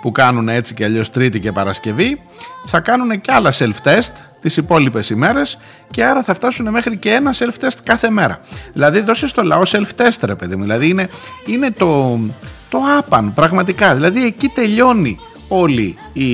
[0.00, 2.20] που κάνουν έτσι και αλλιώς Τρίτη και Παρασκευή,
[2.64, 4.12] θα κάνουν και άλλα self-test
[4.46, 5.58] τις υπόλοιπες ημέρες
[5.90, 8.40] και άρα θα φτάσουν μέχρι και ένα self-test κάθε μέρα.
[8.72, 10.62] Δηλαδή, δώσε στο λαό self-test, ρε παιδί μου.
[10.62, 11.08] Δηλαδή, είναι,
[11.46, 12.20] είναι το,
[12.68, 13.94] το άπαν πραγματικά.
[13.94, 15.18] Δηλαδή, εκεί τελειώνει
[15.48, 16.30] όλη η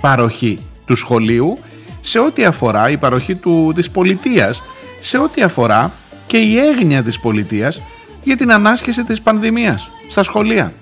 [0.00, 1.58] παροχή του σχολείου
[2.00, 4.62] σε ό,τι αφορά η παροχή του, της πολιτείας
[5.00, 5.92] σε ό,τι αφορά
[6.26, 7.82] και η έγνοια της πολιτείας
[8.22, 10.72] για την ανάσχεση της πανδημίας στα σχολεία.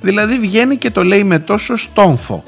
[0.00, 2.44] Δηλαδή βγαίνει και το λέει με τόσο στόμφο.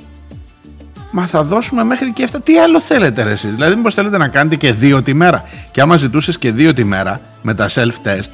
[1.16, 2.40] Μα θα δώσουμε μέχρι και αυτά.
[2.40, 5.44] Τι άλλο θέλετε ρε εσείς; Δηλαδή μήπως θέλετε να κάνετε και δύο τη μέρα.
[5.70, 8.30] Και άμα ζητούσες και δύο τη μέρα με τα self-test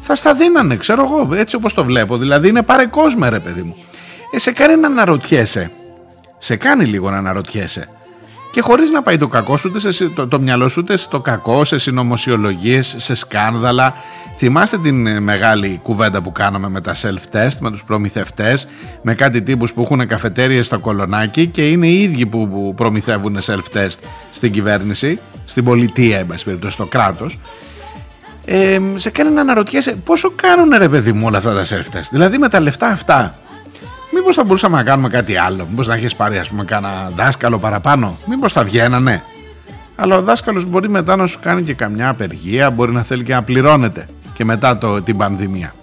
[0.00, 2.16] θα στα δίνανε ξέρω εγώ έτσι όπως το βλέπω.
[2.16, 3.76] Δηλαδή είναι πάρε κόσμο ρε παιδί μου.
[4.30, 5.70] Ε, σε κάνει να αναρωτιέσαι.
[6.38, 7.88] Σε κάνει λίγο να αναρωτιέσαι
[8.56, 11.64] και χωρίς να πάει το κακό σου, σε, το, το μυαλό σου ούτε στο κακό,
[11.64, 13.94] σε συνωμοσιολογίες, σε σκάνδαλα.
[14.36, 18.68] Θυμάστε την ε, μεγάλη κουβέντα που κάναμε με τα self-test, με τους προμηθευτές,
[19.02, 23.38] με κάτι τύπους που έχουν καφετέριες στο κολονάκι και είναι οι ίδιοι που, που προμηθεύουν
[23.46, 23.98] self-test
[24.32, 27.38] στην κυβέρνηση, στην πολιτεία, εν στο κράτος.
[28.44, 32.38] Ε, σε κάνει να αναρωτιέσαι πόσο κάνουν ρε παιδί μου όλα αυτά τα self-test; Δηλαδή
[32.38, 33.34] με τα λεφτά αυτά
[34.18, 37.58] Μήπως θα μπορούσαμε να κάνουμε κάτι άλλο; Μήπως να έχεις πάρει, ας πούμε, κάνα δάσκαλο
[37.58, 39.22] παραπάνω; Μήπως θα βγαίνανε.
[39.96, 43.34] Αλλά ο δάσκαλος μπορεί μετά να σου κάνει και καμιά απεργία, μπορεί να θέλει και
[43.34, 45.74] να πληρώνεται και μετά το, την πανδημία.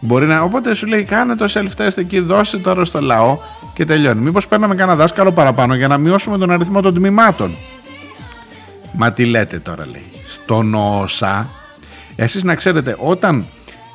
[0.00, 3.38] Μπορεί να, οπότε σου λέει κάνε το self-test εκεί, δώσε τώρα στο λαό
[3.72, 4.20] και τελειώνει.
[4.20, 7.56] Μήπως παίρναμε κανένα δάσκαλο παραπάνω για να μειώσουμε τον αριθμό των τμήματων;
[8.92, 10.10] Μα τι λέτε τώρα λέει.
[10.26, 11.50] Στον ΩΣΑ,
[12.16, 13.46] εσείς να ξέρετε όταν,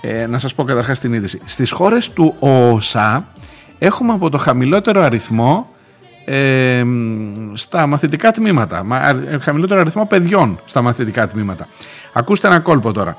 [0.01, 3.25] ε, να σας πω καταρχάς την είδηση, στις χώρες του ΩΣΑ
[3.83, 5.67] έχουμε από το χαμηλότερο αριθμό
[6.25, 6.83] ε,
[7.53, 8.85] στα μαθητικά τμήματα.
[9.29, 11.67] Ε, χαμηλότερο αριθμό παιδιών στα μαθητικά τμήματα.
[12.13, 13.17] Ακούστε ένα κόλπο τώρα.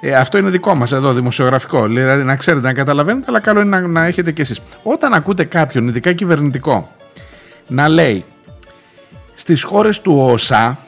[0.00, 1.86] Ε, αυτό είναι δικό μας εδώ, δημοσιογραφικό.
[1.86, 4.60] Δηλαδή να ξέρετε, να καταλαβαίνετε, αλλά καλό είναι να, να έχετε κι εσείς.
[4.82, 6.88] Όταν ακούτε κάποιον, ειδικά κυβερνητικό,
[7.66, 8.24] να λέει
[9.34, 10.78] στις χώρες του ΟΣΑ,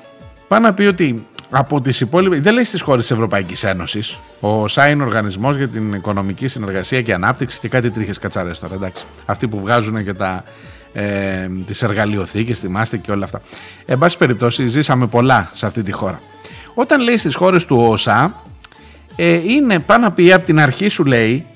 [0.49, 4.69] πάει να πει ότι από τις υπόλοιπες, δεν λέει στις χώρες της Ευρωπαϊκής Ένωσης, ο
[4.69, 9.05] ΣΑ είναι οργανισμός για την οικονομική συνεργασία και ανάπτυξη και κάτι τρίχες κατσαρές τώρα, εντάξει.
[9.27, 10.45] Αυτοί που βγάζουν και τα,
[10.93, 13.41] ε, τις εργαλειοθήκες, θυμάστε και όλα αυτά.
[13.87, 16.19] Εν πάση περιπτώσει, ζήσαμε πολλά σε αυτή τη χώρα.
[16.75, 18.43] Όταν λέει στις χώρες του ΟΣΑ,
[19.17, 21.47] ε, είναι πάνω να πει από την αρχή σου λέει,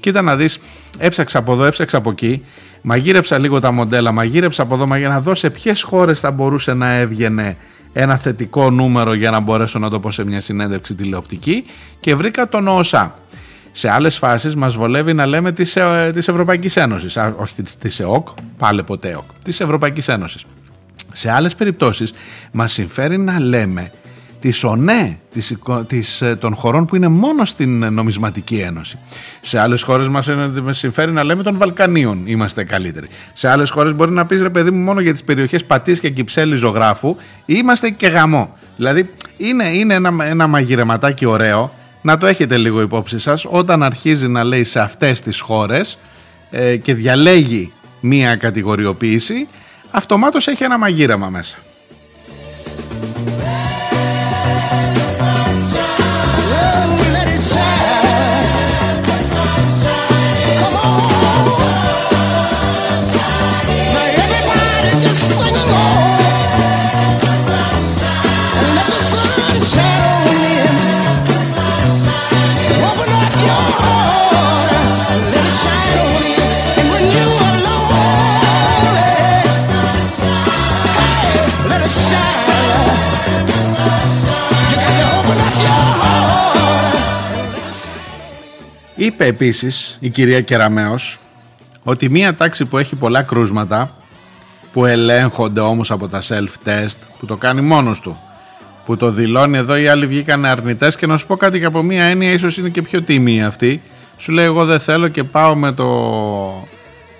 [0.00, 0.60] κοίτα να δεις,
[0.98, 2.44] έψαξα από εδώ, έψαξα από εκεί,
[2.82, 6.74] μαγείρεψα λίγο τα μοντέλα, μαγείρεψα από εδώ, για να δω σε ποιες χώρες θα μπορούσε
[6.74, 7.56] να έβγαινε
[7.96, 11.64] ένα θετικό νούμερο για να μπορέσω να το πω σε μια συνέντευξη τηλεοπτική
[12.00, 13.14] και βρήκα τον ΟΣΑ.
[13.72, 15.76] Σε άλλες φάσεις μας βολεύει να λέμε της
[16.12, 17.16] της Ευρωπαϊκής Ένωσης.
[17.36, 18.28] Όχι της ΕΟΚ,
[18.58, 19.24] πάλι ποτέ ΕΟΚ.
[19.44, 20.44] Της Ευρωπαϊκής Ένωσης.
[21.12, 22.12] Σε άλλες περιπτώσεις
[22.52, 23.90] μας συμφέρει να λέμε
[24.50, 28.98] τη ΟΝΕ της, της, ε, των χωρών που είναι μόνο στην νομισματική ένωση.
[29.40, 30.30] Σε άλλες χώρες μας
[30.70, 33.08] συμφέρει να λέμε των Βαλκανίων είμαστε καλύτεροι.
[33.32, 36.10] Σε άλλες χώρες μπορεί να πεις ρε παιδί μου μόνο για τις περιοχές Πατής και
[36.10, 37.16] Κυψέλη ζωγράφου
[37.46, 38.56] είμαστε και γαμό.
[38.76, 44.28] Δηλαδή είναι, είναι ένα, ένα μαγειρεματάκι ωραίο να το έχετε λίγο υπόψη σας όταν αρχίζει
[44.28, 45.98] να λέει σε αυτές τις χώρες
[46.50, 49.48] ε, και διαλέγει μία κατηγοριοποίηση
[49.90, 51.56] αυτομάτως έχει ένα μαγείρεμα μέσα.
[54.74, 55.03] Bye.
[89.04, 91.18] Είπε επίσης η κυρία Κεραμέως
[91.82, 93.96] ότι μία τάξη που έχει πολλά κρούσματα
[94.72, 98.18] που ελέγχονται όμως από τα self-test που το κάνει μόνος του
[98.84, 101.82] που το δηλώνει εδώ οι άλλοι βγήκαν αρνητές και να σου πω κάτι και από
[101.82, 103.82] μία έννοια ίσως είναι και πιο τίμη αυτή.
[104.16, 105.88] Σου λέει εγώ δεν θέλω και πάω με το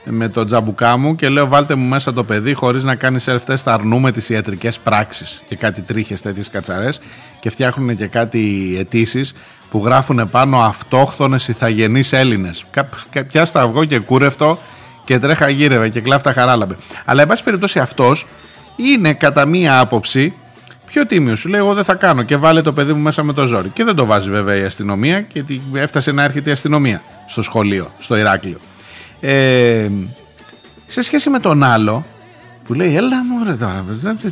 [0.05, 3.57] με το τζαμπουκά μου και λέω βάλτε μου μέσα το παιδί χωρίς να κάνει self-test
[3.57, 7.01] θα αρνούμε τις ιατρικές πράξεις και κάτι τρίχες τέτοιες κατσαρές
[7.41, 9.35] και φτιάχνουν και κάτι αιτήσεις
[9.71, 12.65] που γράφουν πάνω αυτόχθονες ηθαγενείς Έλληνες.
[13.29, 14.59] Πιάστα αυγό και κούρευτο
[15.05, 16.77] και τρέχα γύρευε και κλάφτα χαράλαμπε.
[17.05, 18.27] Αλλά εν πάση περιπτώσει αυτός
[18.77, 20.35] είναι κατά μία άποψη
[20.87, 21.37] πιο τίμιο.
[21.37, 23.69] Σου λέει: Εγώ δεν θα κάνω και βάλε το παιδί μου μέσα με το ζόρι.
[23.69, 25.45] Και δεν το βάζει βέβαια η αστυνομία και
[25.75, 28.59] έφτασε να έρχεται η αστυνομία στο σχολείο, στο Ηράκλειο.
[29.21, 29.89] Ε,
[30.87, 32.05] σε σχέση με τον άλλο
[32.65, 33.85] που λέει έλα μου ρε τώρα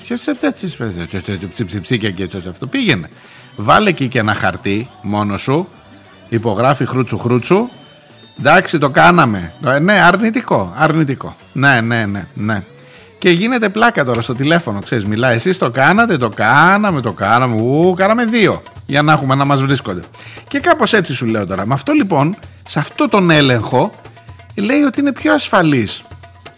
[0.03, 3.09] ποιος ψιψίκια και αυτό πήγαινε
[3.57, 5.69] βάλε εκεί και ένα χαρτί μόνος σου,
[6.29, 7.69] υπογράφει χρούτσου χρούτσου.
[8.39, 9.53] Εντάξει, το κάναμε.
[9.67, 11.35] Ε, ναι, αρνητικό, αρνητικό.
[11.53, 12.63] Ναι, ναι, ναι, ναι.
[13.19, 15.35] Και γίνεται πλάκα τώρα στο τηλέφωνο, ξέρεις, μιλάει.
[15.35, 17.61] Εσείς το κάνατε, το κάναμε, το κάναμε.
[17.61, 20.03] Ου, κάναμε δύο για να έχουμε να μας βρίσκονται.
[20.49, 21.67] Και κάπως έτσι σου λέω τώρα.
[21.67, 22.37] Με αυτό λοιπόν,
[22.69, 23.93] σε αυτό τον έλεγχο,
[24.55, 26.05] λέει ότι είναι πιο ασφαλής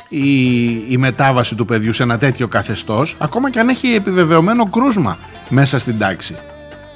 [0.09, 5.18] η, η μετάβαση του παιδιού σε ένα τέτοιο καθεστώς, ακόμα και αν έχει επιβεβαιωμένο κρούσμα
[5.49, 6.34] μέσα στην τάξη.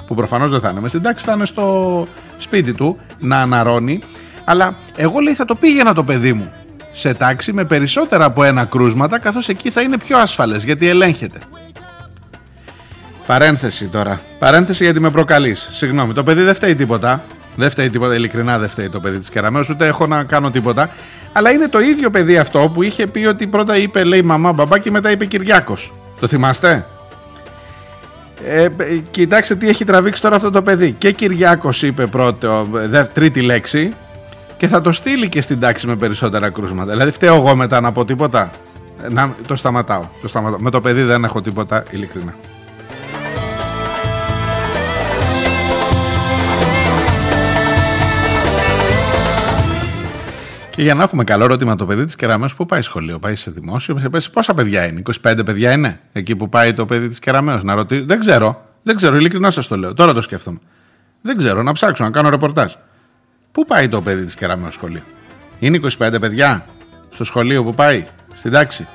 [0.08, 2.06] Που προφανώς δεν θα είναι μέσα στην τάξη, θα είναι στο
[2.38, 4.00] σπίτι του να αναρώνει.
[4.44, 6.52] Αλλά εγώ λέει θα το πήγαινα το παιδί μου
[6.92, 11.38] σε τάξη με περισσότερα από ένα κρούσματα καθώς εκεί θα είναι πιο ασφαλές γιατί ελέγχεται.
[13.26, 14.20] Παρένθεση τώρα.
[14.38, 15.68] Παρένθεση γιατί με προκαλείς.
[15.72, 17.22] Συγγνώμη, το παιδί δεν φταίει τίποτα.
[17.56, 20.90] Δεν φταίει τίποτα, ειλικρινά δεν φταίει το παιδί της Κεραμέως, ούτε έχω να κάνω τίποτα.
[21.32, 24.78] Αλλά είναι το ίδιο παιδί αυτό που είχε πει ότι πρώτα είπε, λέει μαμά, μπαμπά
[24.78, 25.92] και μετά είπε Κυριάκος.
[26.20, 26.86] Το θυμάστε;
[28.44, 28.68] Ε,
[29.10, 30.92] κοιτάξτε τι έχει τραβήξει τώρα αυτό το παιδί.
[30.92, 33.92] Και Κυριάκος είπε πρώτο, δε, τρίτη λέξη
[34.56, 36.90] και θα το στείλει και στην τάξη με περισσότερα κρούσματα.
[36.90, 38.50] Δηλαδή φταίω εγώ μετά να πω τίποτα.
[39.08, 40.04] Να, το σταματάω.
[40.20, 40.58] Το σταματάω.
[40.58, 42.34] Με το παιδί δεν έχω τίποτα ειλικρινά.
[50.78, 53.50] Και για να έχουμε καλό ερώτημα το παιδί της Κεραμέως που πάει σχολείο, πάει σε
[53.50, 57.18] δημόσιο, σε πέσει πόσα παιδιά είναι, 25 παιδιά είναι εκεί που πάει το παιδί της
[57.18, 58.02] Κεραμέως να ρωτήσει.
[58.02, 60.58] Δεν ξέρω, δεν ξέρω, ειλικρινά σας το λέω, τώρα το σκέφτομαι.
[61.20, 62.72] Δεν ξέρω, να ψάξω, να κάνω ρεπορτάζ.
[63.52, 65.02] Πού πάει το παιδί της Κεραμέως σχολείο,
[65.58, 66.64] Είναι 25 παιδιά
[67.10, 68.04] στο σχολείο που πάει,
[68.34, 68.86] στην τάξη;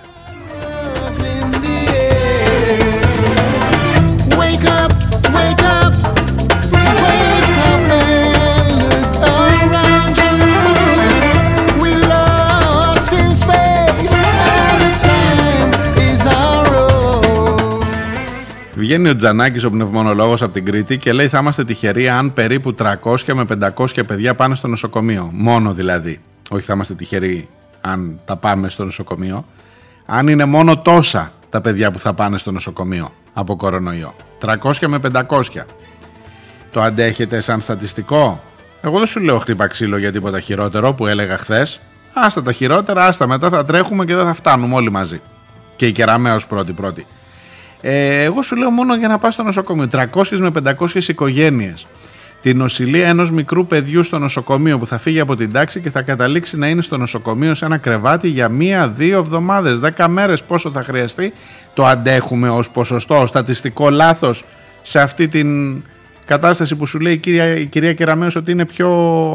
[18.83, 22.75] Βγαίνει ο Τζανάκης, ο πνευμονολόγος από την Κρήτη και λέει: Θα είμαστε τυχεροί αν περίπου
[22.79, 25.29] 300 με 500 παιδιά πάνε στο νοσοκομείο.
[25.33, 26.19] Μόνο δηλαδή.
[26.49, 27.49] Όχι, θα είμαστε τυχεροί
[27.81, 29.45] αν τα πάμε στο νοσοκομείο.
[30.05, 34.15] Αν είναι μόνο τόσα τα παιδιά που θα πάνε στο νοσοκομείο από κορονοϊό.
[34.45, 35.41] 300 με 500.
[36.71, 38.43] Το αντέχετε σαν στατιστικό;
[38.81, 41.81] Εγώ δεν σου λέω χτύπα ξύλο για τίποτα χειρότερο που έλεγα χθες.
[42.13, 45.21] Άστα τα χειρότερα, άστα μετά θα τρέχουμε και δεν θα φτάνουμε όλοι μαζί.
[45.75, 47.05] Και η κεραμέως πρώτη-πρώτη.
[47.85, 49.87] Ε, εγώ σου λέω μόνο για να πας στο νοσοκομείο.
[49.91, 51.87] 300 με 500 οικογένειες.
[52.41, 56.01] Την νοσηλεία ενός μικρού παιδιού στο νοσοκομείο που θα φύγει από την τάξη και θα
[56.01, 60.83] καταλήξει να είναι στο νοσοκομείο σε ένα κρεβάτι για μία-δύο εβδομάδες, δέκα μέρες πόσο θα
[60.83, 61.33] χρειαστεί.
[61.73, 64.45] Το αντέχουμε ως ποσοστό, στατιστικό λάθος
[64.81, 65.81] σε αυτή την
[66.25, 68.89] κατάσταση που σου λέει η κυρία, η κυρία Κεραμέως ότι είναι πιο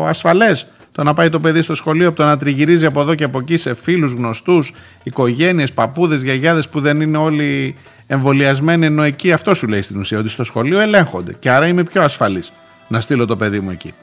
[0.07, 0.67] ασφαλές
[0.99, 3.39] το να πάει το παιδί στο σχολείο από το να τριγυρίζει από εδώ και από
[3.39, 4.73] εκεί σε φίλους, γνωστούς,
[5.03, 7.77] οικογένειες, παππούδες, γιαγιάδες που δεν είναι όλοι
[8.07, 11.83] εμβολιασμένοι ενώ εκεί αυτό σου λέει στην ουσία ότι στο σχολείο ελέγχονται και άρα είμαι
[11.83, 12.53] πιο ασφαλής
[12.89, 13.95] να στείλω το παιδί μου εκεί.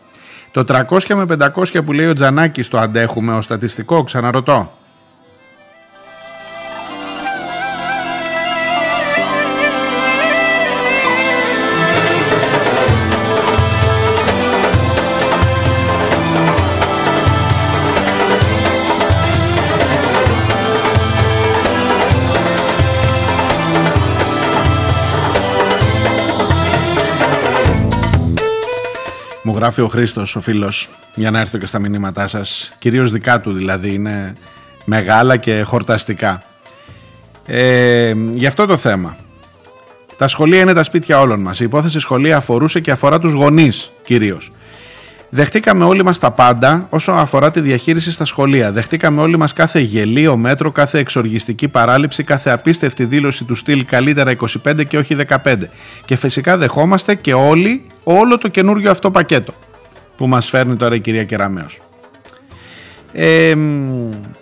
[0.51, 1.25] Το 300 με
[1.55, 4.77] 500 που λέει ο Τζανάκης το αντέχουμε ως στατιστικό ξαναρωτώ.
[29.55, 32.75] Γράφει ο Χρήστος, ο φίλος, για να έρθω και στα μηνύματά σας.
[32.79, 34.33] Κυρίως δικά του δηλαδή, είναι
[34.85, 36.43] μεγάλα και χορταστικά.
[37.45, 39.17] Ε, γι' αυτό το θέμα.
[40.17, 41.59] Τα σχολεία είναι τα σπίτια όλων μας.
[41.59, 44.51] Η υπόθεση σχολεία αφορούσε και αφορά τους γονείς κυρίως.
[45.35, 48.71] Δεχτήκαμε όλοι μας τα πάντα όσο αφορά τη διαχείριση στα σχολεία.
[48.71, 54.31] Δεχτήκαμε όλοι μας κάθε γελίο μέτρο, κάθε εξοργιστική παράληψη, κάθε απίστευτη δήλωση του στυλ καλύτερα
[54.65, 55.55] 25 και όχι 15.
[56.05, 59.53] Και φυσικά δεχόμαστε και όλοι όλο το καινούριο αυτό πακέτο
[60.15, 61.79] που μας φέρνει τώρα η κυρία Κεραμέως.
[63.17, 63.49] Ε,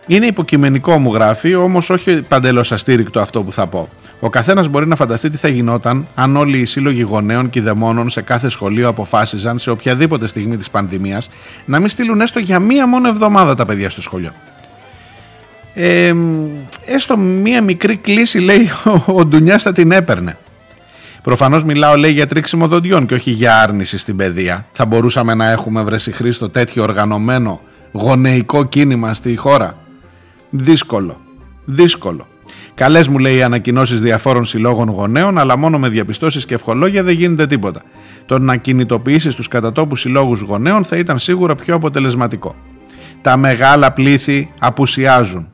[0.08, 3.90] είναι υποκειμενικό μου γράφει, όμως όχι παντελώς αστήρικτο αυτό που θα πω.
[4.20, 8.10] Ο καθένας μπορεί να φανταστεί τι θα γινόταν αν όλοι οι σύλλογοι γονέων και δαιμόνων
[8.10, 11.30] σε κάθε σχολείο αποφάσιζαν σε οποιαδήποτε στιγμή της πανδημίας
[11.66, 14.32] να μην στείλουν έστω για μία μόνο εβδομάδα τα παιδιά στο σχολείο.
[15.74, 16.14] Ε,
[16.86, 18.70] έστω μία μικρή κλίση λέει
[19.06, 20.38] ο, ο Ντουνιάς θα την έπαιρνε.
[21.22, 24.66] Προφανώς μιλάω λέει για τρίξιμο δοντιών και όχι για άρνηση στην παιδεία.
[24.72, 27.62] Θα μπορούσαμε να έχουμε βρέσει Χρήστο τέτοιο οργανωμένο
[27.94, 29.78] γονεϊκό κίνημα στη χώρα.
[30.50, 31.18] Δύσκολο.
[31.66, 32.28] Δύσκολο.
[32.76, 37.16] Καλές μου λέει οι ανακοινώσεις διαφόρων συλλόγων γονέων, αλλά μόνο με διαπιστώσεις και ευχολόγια δεν
[37.16, 37.82] γίνεται τίποτα.
[38.26, 42.56] Το να κινητοποιήσεις τους κατατόπους συλλόγους γονέων θα ήταν σίγουρα πιο αποτελεσματικό.
[43.22, 45.48] Τα μεγάλα πλήθη απουσιάζουν.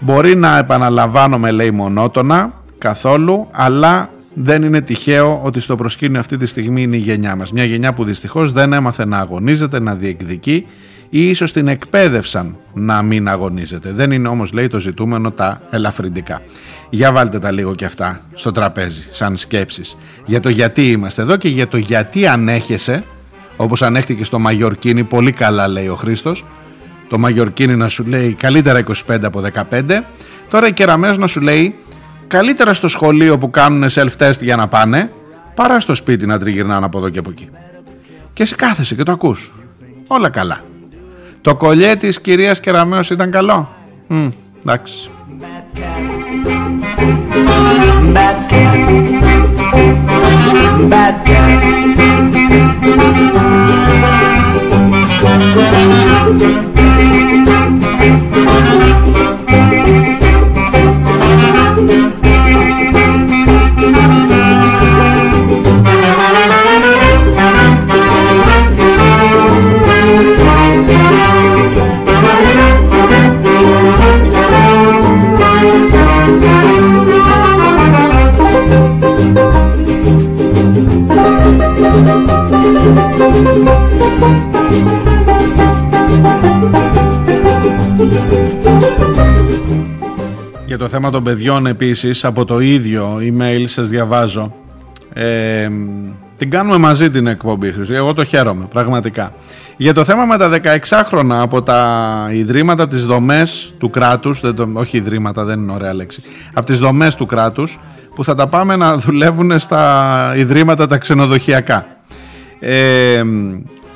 [0.00, 6.46] Μπορεί να επαναλαμβάνομαι λέει μονότονα καθόλου, αλλά δεν είναι τυχαίο ότι στο προσκήνιο αυτή τη
[6.46, 7.52] στιγμή είναι η γενιά μας.
[7.52, 10.66] Μια γενιά που δυστυχώς δεν έμαθε να αγωνίζεται, να διεκδικεί
[11.14, 13.92] ή ίσως την εκπαίδευσαν να μην αγωνίζεται.
[13.92, 16.42] Δεν είναι όμως λέει το ζητούμενο τα ελαφρυντικά.
[16.90, 19.96] Για βάλτε τα λίγο και αυτά στο τραπέζι σαν σκέψεις.
[20.24, 23.04] Για το γιατί είμαστε εδώ και για το γιατί ανέχεσαι
[23.56, 26.44] όπως ανέχτηκε στο Μαγιορκίνη πολύ καλά λέει ο Χρήστος.
[27.08, 30.00] Το Μαγιορκίνη να σου λέει καλύτερα 25 από 15
[30.48, 31.74] τώρα η Κεραμέως να σου λέει
[32.26, 35.10] καλύτερα στο σχολείο που κάνουν self-test για να πάνε
[35.54, 37.48] παρά στο σπίτι να τριγυρνάνε από εδώ και από εκεί.
[38.32, 39.52] Και εσύ κάθεσαι και το ακούς.
[40.06, 40.70] Όλα καλά
[41.42, 43.68] το κολλιέ της κυρίας Κεραμέως ήταν καλό.
[44.06, 44.28] Μ,
[44.64, 45.10] εντάξει.
[50.92, 51.22] Bad
[90.72, 90.78] cat.
[90.78, 94.54] Bad Για το θέμα των παιδιών επίσης από το ίδιο email σας διαβάζω
[95.12, 95.68] ε,
[96.38, 97.94] την κάνουμε μαζί την εκπομπή Χριστού.
[97.94, 99.32] Εγώ το χαίρομαι πραγματικά.
[99.76, 104.96] Για το θέμα με τα 16χρονα από τα ιδρύματα, τις δομές του κράτους, δεν όχι
[104.96, 107.78] ιδρύματα δεν είναι ωραία λέξη, από τις δομές του κράτους
[108.14, 111.86] που θα τα πάμε να δουλεύουν στα ιδρύματα τα ξενοδοχειακά.
[112.60, 113.22] Ε,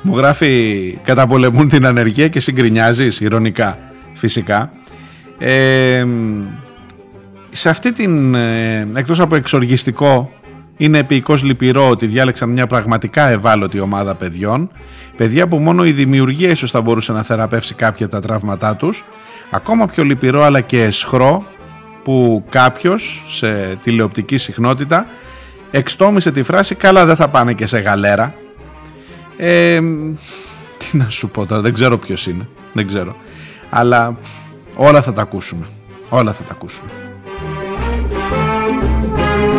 [0.01, 3.77] μου γράφει καταπολεμούν την ανεργία και συγκρινιάζεις ηρωνικά
[4.13, 4.71] φυσικά.
[5.39, 6.05] Ε,
[7.51, 10.31] σε αυτή την, ε, εκτός από εξοργιστικό,
[10.77, 14.69] είναι επίοικος λυπηρό ότι διάλεξαν μια πραγματικά ευάλωτη ομάδα παιδιών,
[15.17, 19.05] παιδιά που μόνο η δημιουργία ίσως θα μπορούσε να θεραπεύσει κάποια από τα τραύματά τους,
[19.49, 21.45] ακόμα πιο λυπηρό αλλά και εσχρό
[22.03, 25.05] που κάποιος σε τηλεοπτική συχνότητα
[25.71, 28.33] εξτόμησε τη φράση «καλά δεν θα πάνε και σε γαλέρα».
[29.37, 29.79] Ε,
[30.77, 33.15] τι να σου πω τώρα, δεν ξέρω ποιος είναι, δεν ξέρω.
[33.69, 34.17] Αλλά
[34.75, 35.65] όλα θα τα ακούσουμε,
[36.09, 37.06] όλα θα τα ακούσουμε.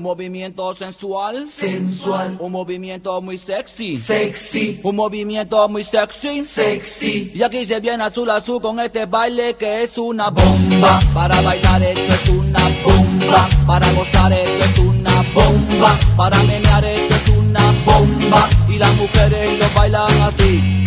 [0.00, 7.32] Un movimiento sensual, sensual, un movimiento muy sexy, sexy, un movimiento muy sexy, sexy.
[7.34, 11.00] Y aquí se viene azul azul con este baile que es una bomba.
[11.12, 17.14] Para bailar esto es una bomba, para gozar esto es una bomba, para menear esto
[17.16, 18.48] es una bomba.
[18.70, 20.82] Y las mujeres lo bailan así,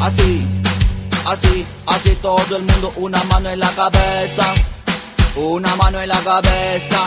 [0.00, 0.46] así,
[1.26, 2.92] así, así todo el mundo.
[2.98, 4.54] Una mano en la cabeza,
[5.34, 7.04] una mano en la cabeza.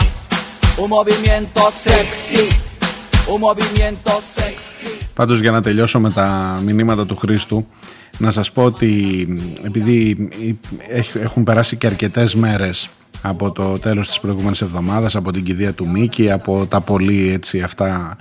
[0.84, 2.46] Un movimiento sexy.
[3.34, 5.06] Un movimiento sexy.
[5.14, 7.66] Πάντως για να τελειώσω με τα μηνύματα του Χρήστου
[8.18, 9.26] να σας πω ότι
[9.62, 10.28] επειδή
[11.22, 12.88] έχουν περάσει και αρκετές μέρες
[13.22, 17.60] από το τέλος της προηγούμενης εβδομάδας από την κηδεία του Μίκη από τα πολύ έτσι
[17.60, 18.16] αυτά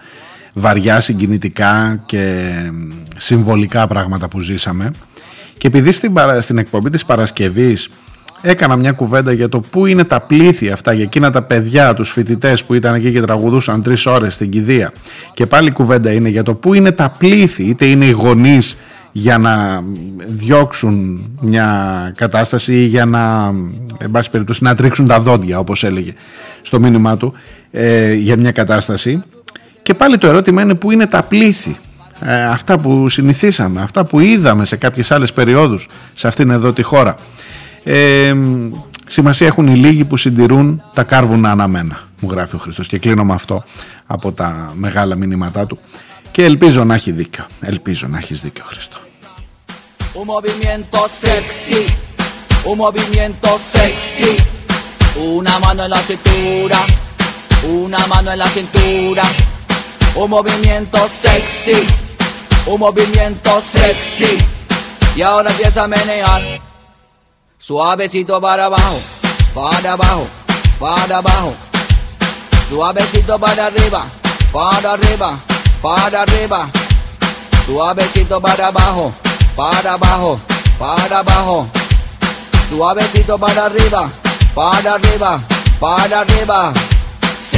[0.54, 2.46] βαριά συγκινητικά και
[3.18, 4.92] συμβολικά πράγματα που ζήσαμε
[5.58, 7.90] και επειδή στην, στην εκπομπή της Παρασκευής
[8.42, 12.12] έκανα μια κουβέντα για το πού είναι τα πλήθη αυτά για εκείνα τα παιδιά, τους
[12.12, 14.92] φοιτητές που ήταν εκεί και τραγουδούσαν τρεις ώρες στην κηδεία.
[15.34, 18.78] Και πάλι κουβέντα είναι για το πού είναι τα πλήθη είτε είναι οι γονείς
[19.12, 19.84] για να
[20.28, 23.54] διώξουν μια κατάσταση ή για να,
[23.98, 26.14] εν πάση περιπτώσει, να τρίξουν τα δόντια όπως έλεγε
[26.62, 27.34] στο μήνυμά του
[27.72, 29.24] ε, για μια κατάσταση.
[29.84, 31.78] Και πάλι το ερώτημα είναι πού είναι τα πλήθη.
[32.22, 36.82] Ε, αυτά που συνηθίσαμε, αυτά που είδαμε σε κάποιες άλλες περιόδους σε αυτήν εδώ τη
[36.82, 37.16] χώρα
[37.88, 38.34] ε,
[39.08, 43.24] σημασία έχουν οι λίγοι που συντηρούν τα κάρβουνα αναμένα, μου γράφει ο Χριστός και κλείνω
[43.24, 43.64] με αυτό
[44.06, 45.80] από τα μεγάλα μηνύματά του
[46.32, 47.46] και ελπίζω να έχει δίκιο.
[47.62, 48.98] Ελπίζω να έχεις δίκιο Χριστό.
[50.20, 51.84] Un movimiento sexy,
[52.70, 54.34] un movimiento sexy,
[55.36, 56.80] una mano en la cintura,
[57.84, 59.26] una mano en la cintura,
[60.22, 61.80] un movimiento sexy,
[62.72, 64.34] un movimiento sexy,
[65.18, 66.67] y ahora empieza a menear.
[67.60, 69.02] Suavecito para abajo,
[69.54, 70.28] para abajo,
[70.80, 71.56] para abajo.
[72.70, 74.06] Suavecito para arriba,
[74.54, 75.40] para arriba,
[75.82, 76.70] para arriba.
[77.66, 79.12] Suavecito para abajo,
[79.56, 80.40] para abajo,
[80.78, 81.68] para abajo.
[82.70, 84.08] Suavecito para arriba,
[84.54, 85.42] para arriba,
[85.80, 86.74] para arriba.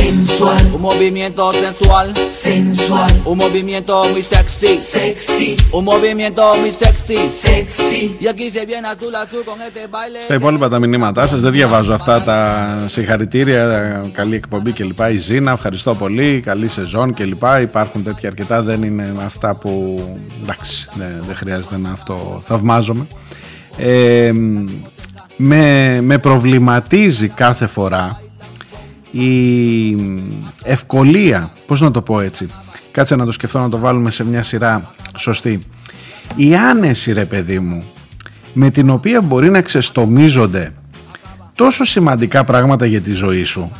[0.04, 2.08] Sensual, un movimiento sensual,
[2.50, 8.02] sensual, un movimiento muy sexy, sexy, un movimiento muy sexy, sexy.
[8.24, 10.20] Y aquí se viene azul azul con este baile.
[10.24, 12.40] Στα υπόλοιπα τα μηνύματά σας δεν διαβάζω αυτά τα
[12.86, 15.00] συγχαρητήρια, καλή εκπομπή κλπ.
[15.12, 17.44] Η Ζήνα, ευχαριστώ πολύ, καλή σεζόν κλπ.
[17.62, 20.04] Υπάρχουν τέτοια αρκετά, δεν είναι αυτά που
[20.44, 23.08] εντάξει, δεν, δεν χρειάζεται να αυτό θαυμάζομαι.
[23.78, 24.32] Ε,
[25.36, 28.22] με, με προβληματίζει κάθε φορά
[29.12, 29.98] η
[30.64, 32.48] ευκολία, πώς να το πω έτσι,
[32.92, 35.60] κάτσε να το σκεφτώ να το βάλουμε σε μια σειρά σωστή,
[36.36, 37.84] η άνεση ρε παιδί μου,
[38.54, 40.74] με την οποία μπορεί να ξεστομίζονται
[41.56, 43.72] τόσο σημαντικά πράγματα για τη ζωή σου,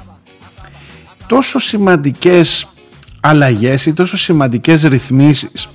[1.28, 2.68] τόσο σημαντικές
[3.20, 5.70] αλλαγές ή τόσο σημαντικές ρυθμίσεις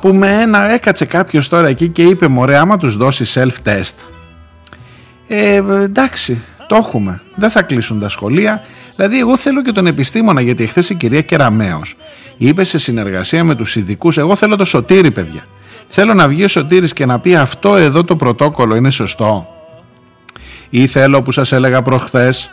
[0.00, 3.94] που με ένα έκατσε κάποιος τώρα εκεί και είπε μωρέ άμα τους δώσεις self-test
[5.28, 7.20] ε, εντάξει το έχουμε.
[7.34, 8.62] Δεν θα κλείσουν τα σχολεία.
[8.96, 11.96] Δηλαδή εγώ θέλω και τον επιστήμονα γιατί χθες η κυρία Κεραμέως
[12.36, 15.44] είπε σε συνεργασία με τους ειδικούς, εγώ θέλω το σωτήρι παιδιά.
[15.88, 19.48] Θέλω να βγει ο σωτήρης και να πει αυτό εδώ το πρωτόκολλο είναι σωστό
[20.70, 22.50] ή θέλω που σας έλεγα προχθές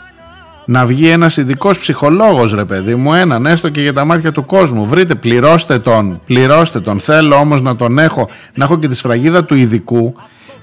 [0.66, 4.46] να βγει ένας ειδικός ψυχολόγος ρε παιδί μου έναν έστω και για τα μάτια του
[4.46, 4.86] κόσμου.
[4.86, 7.00] Βρείτε πληρώστε τον πληρώστε τον.
[7.00, 10.16] Θέλω όμως να τον έχω να έχω και τη σφραγίδα του ειδικού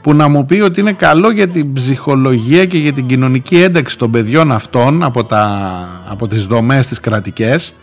[0.05, 3.99] που να μου πει ότι είναι καλό για την ψυχολογία και για την κοινωνική ένταξη
[3.99, 7.75] των παιδιών αυτών από, τα, από τις δομές τις κρατικές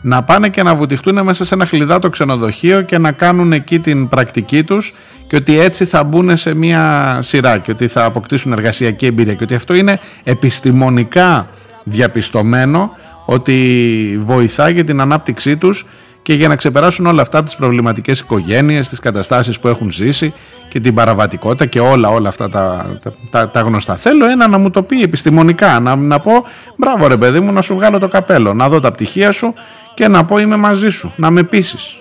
[0.00, 4.08] να πάνε και να βουτυχτούν μέσα σε ένα χλιδάτο ξενοδοχείο και να κάνουν εκεί την
[4.08, 4.94] πρακτική τους
[5.26, 9.34] και ότι έτσι θα μπουν σε μια σειρά και ότι θα αποκτήσουν εργασιακή εμπειρία.
[9.34, 11.48] Και ότι αυτό είναι επιστημονικά
[11.84, 12.90] διαπιστωμένο
[13.24, 15.86] ότι βοηθά για την ανάπτυξή τους
[16.28, 20.34] και για να ξεπεράσουν όλα αυτά τις προβληματικές οικογένειες, τις καταστάσεις που έχουν ζήσει
[20.68, 22.86] και την παραβατικότητα και όλα όλα αυτά τα,
[23.30, 23.96] τα, τα, γνωστά.
[23.96, 26.32] Θέλω ένα να μου το πει επιστημονικά, να, να πω
[26.76, 29.54] μπράβο ρε παιδί μου να σου βγάλω το καπέλο, να δω τα πτυχία σου
[29.94, 31.96] και να πω είμαι μαζί σου, να με πείσεις.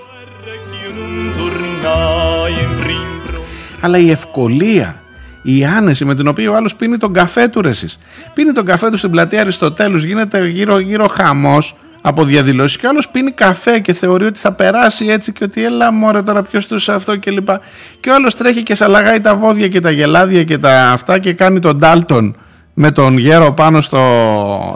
[3.80, 5.02] Αλλά η ευκολία,
[5.42, 8.00] η άνεση με την οποία ο άλλος πίνει τον καφέ του ρε εσείς.
[8.34, 13.10] Πίνει τον καφέ του στην πλατεία Αριστοτέλους, γίνεται γύρω γύρω χαμός από διαδηλώσει και άλλος
[13.10, 16.92] πίνει καφέ και θεωρεί ότι θα περάσει έτσι και ότι έλα μωρέ τώρα ποιος του
[16.92, 17.62] αυτό και λοιπά.
[18.00, 21.34] Και ο άλλος τρέχει και σαλαγάει τα βόδια και τα γελάδια και τα αυτά και
[21.34, 22.36] κάνει τον Ντάλτον
[22.74, 24.02] με τον γέρο πάνω στο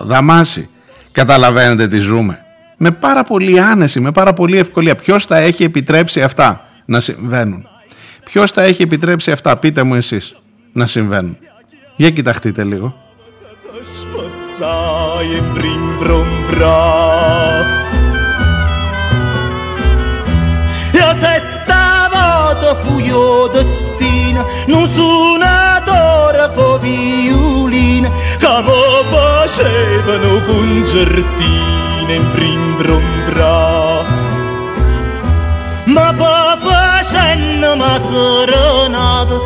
[0.05, 0.69] δαμάσι.
[1.11, 2.45] Καταλαβαίνετε τι ζούμε.
[2.77, 4.95] Με πάρα πολύ άνεση, με πάρα πολύ ευκολία.
[4.95, 7.67] Ποιος θα έχει επιτρέψει αυτά να συμβαίνουν;
[8.25, 10.35] Ποιος θα έχει επιτρέψει αυτά, πείτε μου εσείς,
[10.71, 11.37] να συμβαίνουν;
[11.95, 12.95] Για κοιταχτείτε λίγο.
[14.63, 17.65] E brim brum bra.
[20.93, 33.03] E se stava fuio destino non suonatore co violino mi facevano concertine in brim brum
[33.29, 34.05] bra.
[35.85, 39.39] Ma poi facendo ma serenata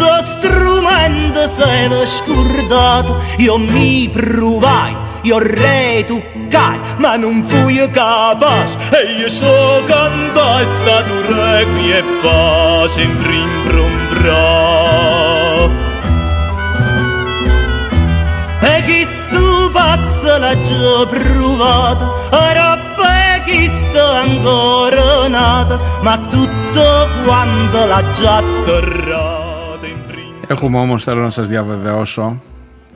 [0.00, 3.20] tutto strumento se scordato.
[3.36, 8.78] Io mi provai io re tu cai ma non fui capace.
[8.90, 14.68] E io so cantai stato requi e pace in rimbrombra
[18.62, 22.78] e chi stu passa l'ha già provato era
[23.44, 29.49] chi sto ancora nato ma tutto quanto l'ha già atterrato
[30.50, 32.42] Έχουμε όμως θέλω να σας διαβεβαιώσω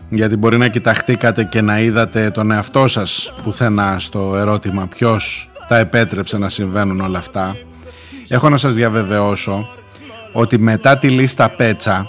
[0.09, 5.79] γιατί μπορεί να κοιταχτήκατε και να είδατε τον εαυτό σας πουθενά στο ερώτημα ποιος τα
[5.79, 7.57] επέτρεψε να συμβαίνουν όλα αυτά.
[8.29, 9.69] Έχω να σας διαβεβαιώσω
[10.33, 12.07] ότι μετά τη λίστα Πέτσα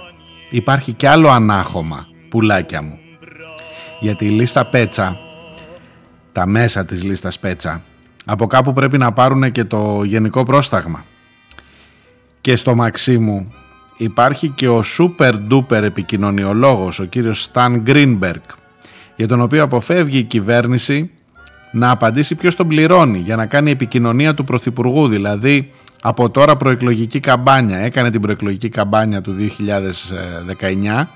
[0.49, 2.99] υπάρχει κι άλλο ανάχωμα, πουλάκια μου.
[3.99, 5.17] Γιατί η λίστα Πέτσα,
[6.31, 7.81] τα μέσα της λίστας Πέτσα,
[8.25, 11.05] από κάπου πρέπει να πάρουν και το γενικό πρόσταγμα.
[12.41, 13.53] Και στο Μαξίμου
[13.97, 18.41] υπάρχει και ο super duper επικοινωνιολόγος, ο κύριος Σταν Γκρίνμπεργκ,
[19.15, 21.09] για τον οποίο αποφεύγει η κυβέρνηση
[21.71, 25.71] να απαντήσει ποιος τον πληρώνει για να κάνει επικοινωνία του Πρωθυπουργού, δηλαδή
[26.01, 27.77] από τώρα προεκλογική καμπάνια.
[27.77, 29.35] Έκανε την προεκλογική καμπάνια του
[30.99, 31.07] 2019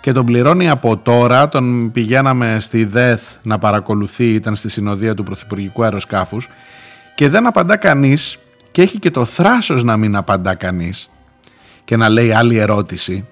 [0.00, 5.22] και τον πληρώνει από τώρα, τον πηγαίναμε στη ΔΕΘ να παρακολουθεί, ήταν στη συνοδεία του
[5.22, 6.48] Πρωθυπουργικού Αεροσκάφους
[7.14, 8.38] και δεν απαντά κανείς
[8.70, 11.08] και έχει και το θράσος να μην απαντά κανείς
[11.88, 13.26] και να λέει άλλη ερώτηση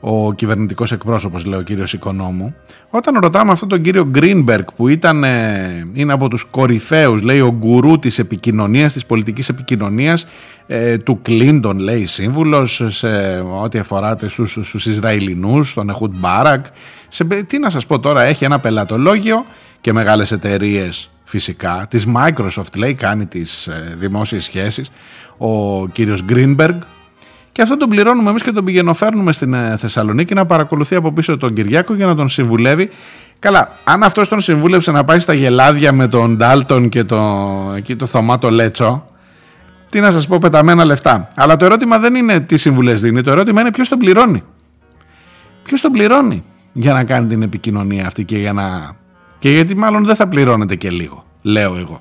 [0.00, 2.54] ο κυβερνητικός εκπρόσωπος, λέει ο κύριος Οικονόμου,
[2.90, 7.54] όταν ρωτάμε αυτόν τον κύριο Γκρίνμπεργκ που ήταν, ε, είναι από τους κορυφαίους, λέει ο
[7.58, 10.26] γκουρού της επικοινωνίας, της πολιτικής επικοινωνίας,
[10.66, 13.08] ε, του Κλίντον, λέει σύμβουλος, σε
[13.62, 14.16] ό,τι αφορά
[14.62, 16.66] στους Ισραηλινούς, στον Εχούτ Μπάρακ.
[17.08, 19.44] Σε, τι να σας πω τώρα, έχει ένα πελατολόγιο
[19.80, 21.86] και μεγάλες εταιρείες φυσικά.
[21.90, 24.90] Της Microsoft, λέει, κάνει τις ε, δημόσιες σχέσεις.
[25.38, 26.80] Ο κύριος Γκρίνμπεργκ,
[27.52, 28.94] και αυτό τον πληρώνουμε εμείς και τον πηγαίνω
[29.30, 32.90] στην ε, Θεσσαλονίκη να παρακολουθεί από πίσω τον Κυριάκο για να τον συμβουλεύει.
[33.38, 37.18] Καλά, αν αυτός τον συμβούλεψε να πάει στα γελάδια με τον Ντάλτον και το,
[37.76, 39.06] εκεί το Θωμάτο Λέτσο,
[39.90, 41.28] τι να σας πω, πεταμένα λεφτά.
[41.36, 44.42] Αλλά το ερώτημα δεν είναι τι συμβουλές δίνει, το ερώτημα είναι ποιος τον πληρώνει.
[45.62, 48.96] Ποιος τον πληρώνει για να κάνει την επικοινωνία αυτή και για να.
[49.38, 52.00] και γιατί μάλλον δεν θα πληρώνεται και λίγο, λέω εγώ.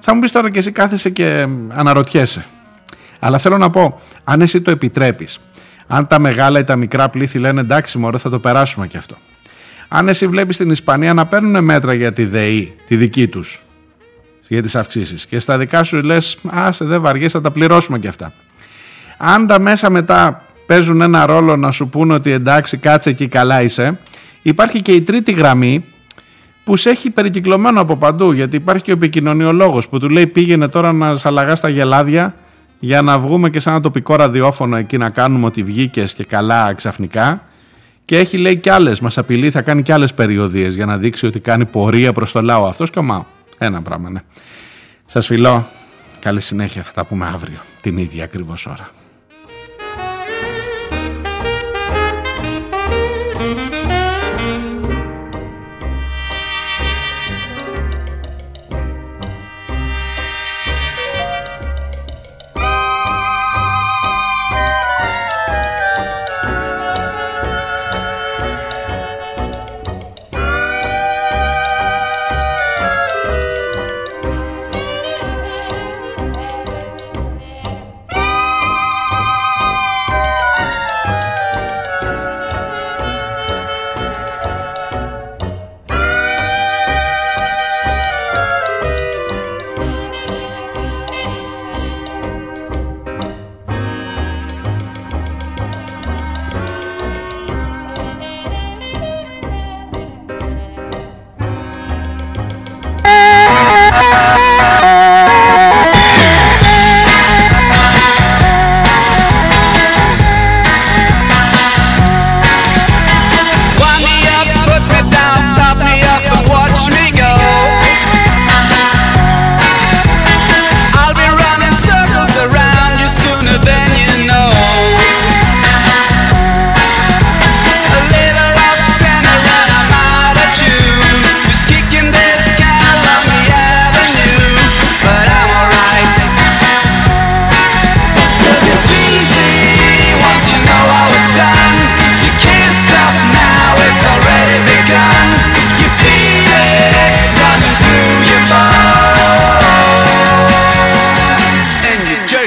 [0.00, 2.46] Θα μου πεις τώρα και εσύ κάθεσαι και αναρωτιέσαι.
[3.26, 5.40] Αλλά θέλω να πω, αν εσύ το επιτρέπεις,
[5.86, 9.16] αν τα μεγάλα ή τα μικρά πλήθη λένε εντάξει μωρέ θα το περάσουμε και αυτό.
[9.88, 13.64] Αν εσύ βλέπεις την Ισπανία να παίρνουν μέτρα για τη ΔΕΗ, τη δική τους,
[14.48, 18.08] για τις αυξήσεις και στα δικά σου λες άσε δεν βαριές θα τα πληρώσουμε και
[18.08, 18.32] αυτά.
[19.16, 23.62] Αν τα μέσα μετά παίζουν ένα ρόλο να σου πούνε ότι εντάξει κάτσε εκεί καλά
[23.62, 23.98] είσαι,
[24.42, 25.84] υπάρχει και η τρίτη γραμμή
[26.64, 30.68] που σε έχει περικυκλωμένο από παντού γιατί υπάρχει και ο επικοινωνιολόγος που του λέει πήγαινε
[30.68, 32.34] τώρα να σαλαγάς στα γελάδια
[32.78, 36.74] για να βγούμε και σε ένα τοπικό ραδιόφωνο εκεί να κάνουμε ότι βγήκες και καλά
[36.74, 37.42] ξαφνικά.
[38.04, 41.26] Και έχει λέει κι άλλες, μας απειλεί, θα κάνει κι άλλες περιοδίες για να δείξει
[41.26, 42.66] ότι κάνει πορεία προς το λαό.
[42.66, 43.26] Αυτός και ο Μάου.
[43.58, 44.22] Ένα πράγμα, ναι.
[45.06, 45.66] Σας φιλώ.
[46.20, 46.82] Καλή συνέχεια.
[46.82, 48.90] Θα τα πούμε αύριο, την ίδια ακριβώς ώρα.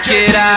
[0.10, 0.48] get out.